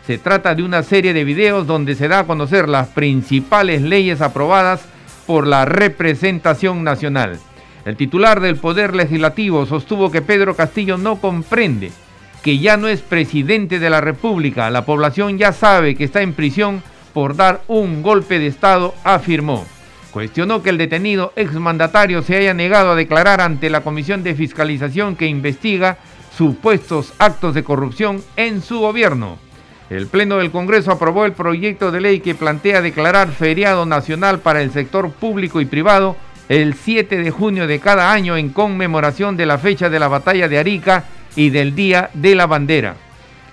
se 0.10 0.18
trata 0.18 0.56
de 0.56 0.64
una 0.64 0.82
serie 0.82 1.14
de 1.14 1.24
videos 1.24 1.68
donde 1.68 1.94
se 1.94 2.08
da 2.08 2.22
a 2.22 2.24
conocer 2.24 2.68
las 2.68 2.88
principales 2.88 3.84
leyes 3.84 4.22
aprobadas 4.22 4.82
por 5.28 5.46
la 5.46 5.66
representación 5.66 6.84
nacional. 6.84 7.38
El 7.86 7.96
titular 7.96 8.40
del 8.40 8.56
Poder 8.56 8.96
Legislativo 8.96 9.68
sostuvo 9.68 10.10
que 10.10 10.24
Pedro 10.24 10.56
Castillo 10.56 10.98
no 10.98 11.18
comprende 11.18 11.92
que 12.42 12.58
ya 12.58 12.76
no 12.76 12.88
es 12.88 13.02
presidente 13.02 13.78
de 13.78 13.92
la 13.92 14.02
República. 14.02 14.72
La 14.72 14.84
población 14.84 15.38
ya 15.38 15.54
sabe 15.54 15.94
que 15.94 16.06
está 16.06 16.24
en 16.24 16.34
prisión 16.34 16.82
por 17.14 17.36
dar 17.36 17.62
un 17.68 18.02
golpe 18.02 18.40
de 18.40 18.48
Estado, 18.48 18.96
afirmó. 19.04 19.64
Cuestionó 20.10 20.64
que 20.64 20.72
el 20.72 20.80
detenido 20.80 21.34
exmandatario 21.36 22.24
se 22.24 22.36
haya 22.36 22.56
negado 22.56 22.94
a 22.94 22.96
declarar 22.96 23.42
ante 23.42 23.70
la 23.70 23.82
Comisión 23.82 24.24
de 24.24 24.34
Fiscalización 24.34 25.16
que 25.16 25.28
investiga 25.28 26.00
supuestos 26.36 27.14
actos 27.20 27.54
de 27.54 27.64
corrupción 27.64 28.24
en 28.38 28.64
su 28.64 28.80
gobierno. 28.80 29.38
El 29.90 30.06
Pleno 30.06 30.38
del 30.38 30.52
Congreso 30.52 30.92
aprobó 30.92 31.26
el 31.26 31.34
proyecto 31.34 31.92
de 31.92 32.00
ley 32.00 32.20
que 32.20 32.36
plantea 32.36 32.82
declarar 32.82 33.30
feriado 33.30 33.88
nacional 33.88 34.40
para 34.40 34.62
el 34.62 34.72
sector 34.72 35.12
público 35.12 35.62
y 35.62 35.66
privado 35.66 36.16
el 36.48 36.76
7 36.76 37.18
de 37.18 37.32
junio 37.32 37.66
de 37.66 37.80
cada 37.80 38.12
año 38.12 38.38
en 38.38 38.50
conmemoración 38.50 39.36
de 39.36 39.48
la 39.48 39.58
fecha 39.58 39.90
de 39.90 40.00
la 40.00 40.08
batalla 40.08 40.48
de 40.48 40.60
Arica 40.60 41.06
y 41.36 41.50
del 41.50 41.74
Día 41.74 42.12
de 42.14 42.36
la 42.36 42.46
Bandera. 42.46 42.96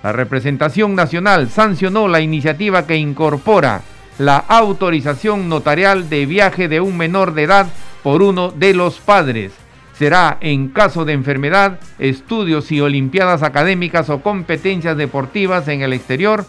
La 0.02 0.12
representación 0.12 0.94
nacional 0.94 1.48
sancionó 1.48 2.06
la 2.06 2.20
iniciativa 2.20 2.86
que 2.86 2.96
incorpora 2.96 3.80
la 4.18 4.36
autorización 4.36 5.48
notarial 5.48 6.10
de 6.10 6.26
viaje 6.26 6.68
de 6.68 6.80
un 6.80 6.98
menor 6.98 7.32
de 7.32 7.44
edad 7.44 7.66
por 8.02 8.22
uno 8.22 8.50
de 8.50 8.74
los 8.74 8.98
padres 8.98 9.52
será 9.98 10.38
en 10.40 10.68
caso 10.68 11.04
de 11.04 11.12
enfermedad, 11.12 11.80
estudios 11.98 12.70
y 12.72 12.80
olimpiadas 12.80 13.42
académicas 13.42 14.10
o 14.10 14.22
competencias 14.22 14.96
deportivas 14.96 15.68
en 15.68 15.82
el 15.82 15.92
exterior 15.92 16.44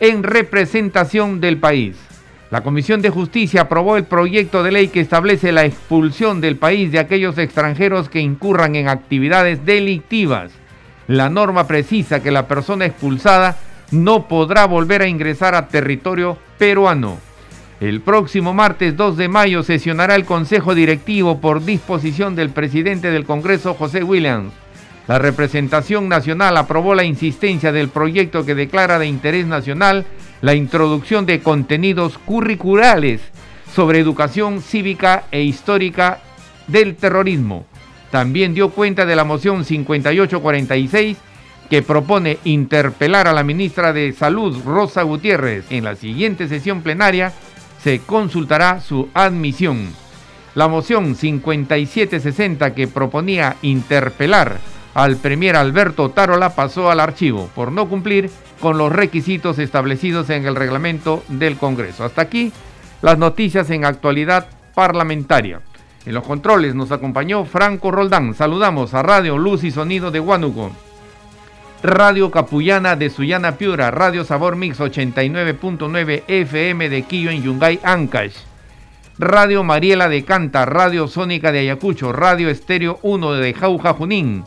en 0.00 0.22
representación 0.22 1.40
del 1.40 1.58
país. 1.58 1.96
La 2.50 2.62
Comisión 2.62 3.02
de 3.02 3.10
Justicia 3.10 3.62
aprobó 3.62 3.96
el 3.96 4.04
proyecto 4.04 4.62
de 4.62 4.72
ley 4.72 4.88
que 4.88 5.00
establece 5.00 5.52
la 5.52 5.66
expulsión 5.66 6.40
del 6.40 6.56
país 6.56 6.90
de 6.90 6.98
aquellos 6.98 7.36
extranjeros 7.36 8.08
que 8.08 8.20
incurran 8.20 8.74
en 8.74 8.88
actividades 8.88 9.66
delictivas. 9.66 10.52
La 11.08 11.28
norma 11.28 11.66
precisa 11.66 12.22
que 12.22 12.30
la 12.30 12.48
persona 12.48 12.86
expulsada 12.86 13.58
no 13.90 14.28
podrá 14.28 14.66
volver 14.66 15.02
a 15.02 15.08
ingresar 15.08 15.54
a 15.54 15.68
territorio 15.68 16.38
peruano. 16.58 17.27
El 17.80 18.00
próximo 18.00 18.54
martes 18.54 18.96
2 18.96 19.16
de 19.16 19.28
mayo 19.28 19.62
sesionará 19.62 20.16
el 20.16 20.24
Consejo 20.24 20.74
Directivo 20.74 21.40
por 21.40 21.64
disposición 21.64 22.34
del 22.34 22.50
presidente 22.50 23.12
del 23.12 23.24
Congreso, 23.24 23.74
José 23.74 24.02
Williams. 24.02 24.52
La 25.06 25.20
representación 25.20 26.08
nacional 26.08 26.56
aprobó 26.56 26.96
la 26.96 27.04
insistencia 27.04 27.70
del 27.70 27.88
proyecto 27.88 28.44
que 28.44 28.56
declara 28.56 28.98
de 28.98 29.06
interés 29.06 29.46
nacional 29.46 30.06
la 30.40 30.56
introducción 30.56 31.24
de 31.24 31.38
contenidos 31.40 32.18
curriculares 32.18 33.20
sobre 33.72 34.00
educación 34.00 34.60
cívica 34.60 35.24
e 35.30 35.42
histórica 35.42 36.18
del 36.66 36.96
terrorismo. 36.96 37.64
También 38.10 38.54
dio 38.54 38.70
cuenta 38.70 39.06
de 39.06 39.14
la 39.14 39.22
moción 39.22 39.64
5846 39.64 41.16
que 41.70 41.82
propone 41.82 42.38
interpelar 42.42 43.28
a 43.28 43.32
la 43.32 43.44
ministra 43.44 43.92
de 43.92 44.12
Salud, 44.12 44.58
Rosa 44.64 45.02
Gutiérrez, 45.02 45.66
en 45.70 45.84
la 45.84 45.94
siguiente 45.94 46.48
sesión 46.48 46.82
plenaria 46.82 47.32
se 47.82 48.00
consultará 48.00 48.80
su 48.80 49.08
admisión. 49.14 49.92
La 50.54 50.68
moción 50.68 51.14
5760 51.14 52.74
que 52.74 52.88
proponía 52.88 53.56
interpelar 53.62 54.58
al 54.94 55.16
premier 55.16 55.56
Alberto 55.56 56.10
Tarola 56.10 56.54
pasó 56.54 56.90
al 56.90 57.00
archivo 57.00 57.48
por 57.54 57.70
no 57.70 57.88
cumplir 57.88 58.30
con 58.60 58.78
los 58.78 58.90
requisitos 58.90 59.58
establecidos 59.58 60.30
en 60.30 60.46
el 60.46 60.56
reglamento 60.56 61.22
del 61.28 61.56
Congreso. 61.56 62.04
Hasta 62.04 62.22
aquí 62.22 62.52
las 63.02 63.18
noticias 63.18 63.70
en 63.70 63.84
actualidad 63.84 64.48
parlamentaria. 64.74 65.60
En 66.04 66.14
los 66.14 66.24
controles 66.24 66.74
nos 66.74 66.90
acompañó 66.90 67.44
Franco 67.44 67.90
Roldán. 67.90 68.34
Saludamos 68.34 68.94
a 68.94 69.02
Radio 69.02 69.38
Luz 69.38 69.62
y 69.62 69.70
Sonido 69.70 70.10
de 70.10 70.20
Huánuco. 70.20 70.72
Radio 71.82 72.32
Capullana 72.32 72.96
de 72.96 73.08
Sullana 73.08 73.56
Piura, 73.56 73.92
Radio 73.92 74.24
Sabor 74.24 74.56
Mix 74.56 74.80
89.9 74.80 76.24
FM 76.26 76.88
de 76.88 77.02
Quillo 77.02 77.30
en 77.30 77.44
Yungay, 77.44 77.78
Ancash, 77.84 78.34
Radio 79.16 79.62
Mariela 79.62 80.08
de 80.08 80.24
Canta, 80.24 80.66
Radio 80.66 81.06
Sónica 81.06 81.52
de 81.52 81.60
Ayacucho, 81.60 82.12
Radio 82.12 82.50
Estéreo 82.50 82.98
1 83.02 83.32
de 83.34 83.54
Jauja 83.54 83.94
Junín, 83.94 84.44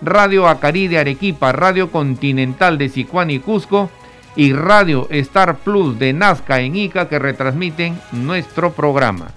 Radio 0.00 0.48
Acari 0.48 0.88
de 0.88 0.98
Arequipa, 0.98 1.52
Radio 1.52 1.92
Continental 1.92 2.78
de 2.78 2.88
Sicuán 2.88 3.30
y 3.30 3.38
Cusco 3.38 3.88
y 4.34 4.52
Radio 4.52 5.06
Star 5.10 5.58
Plus 5.58 6.00
de 6.00 6.12
Nazca 6.12 6.62
en 6.62 6.74
Ica 6.74 7.08
que 7.08 7.20
retransmiten 7.20 7.96
nuestro 8.10 8.72
programa. 8.72 9.30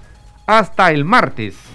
Hasta 0.48 0.92
el 0.92 1.06
martes. 1.06 1.75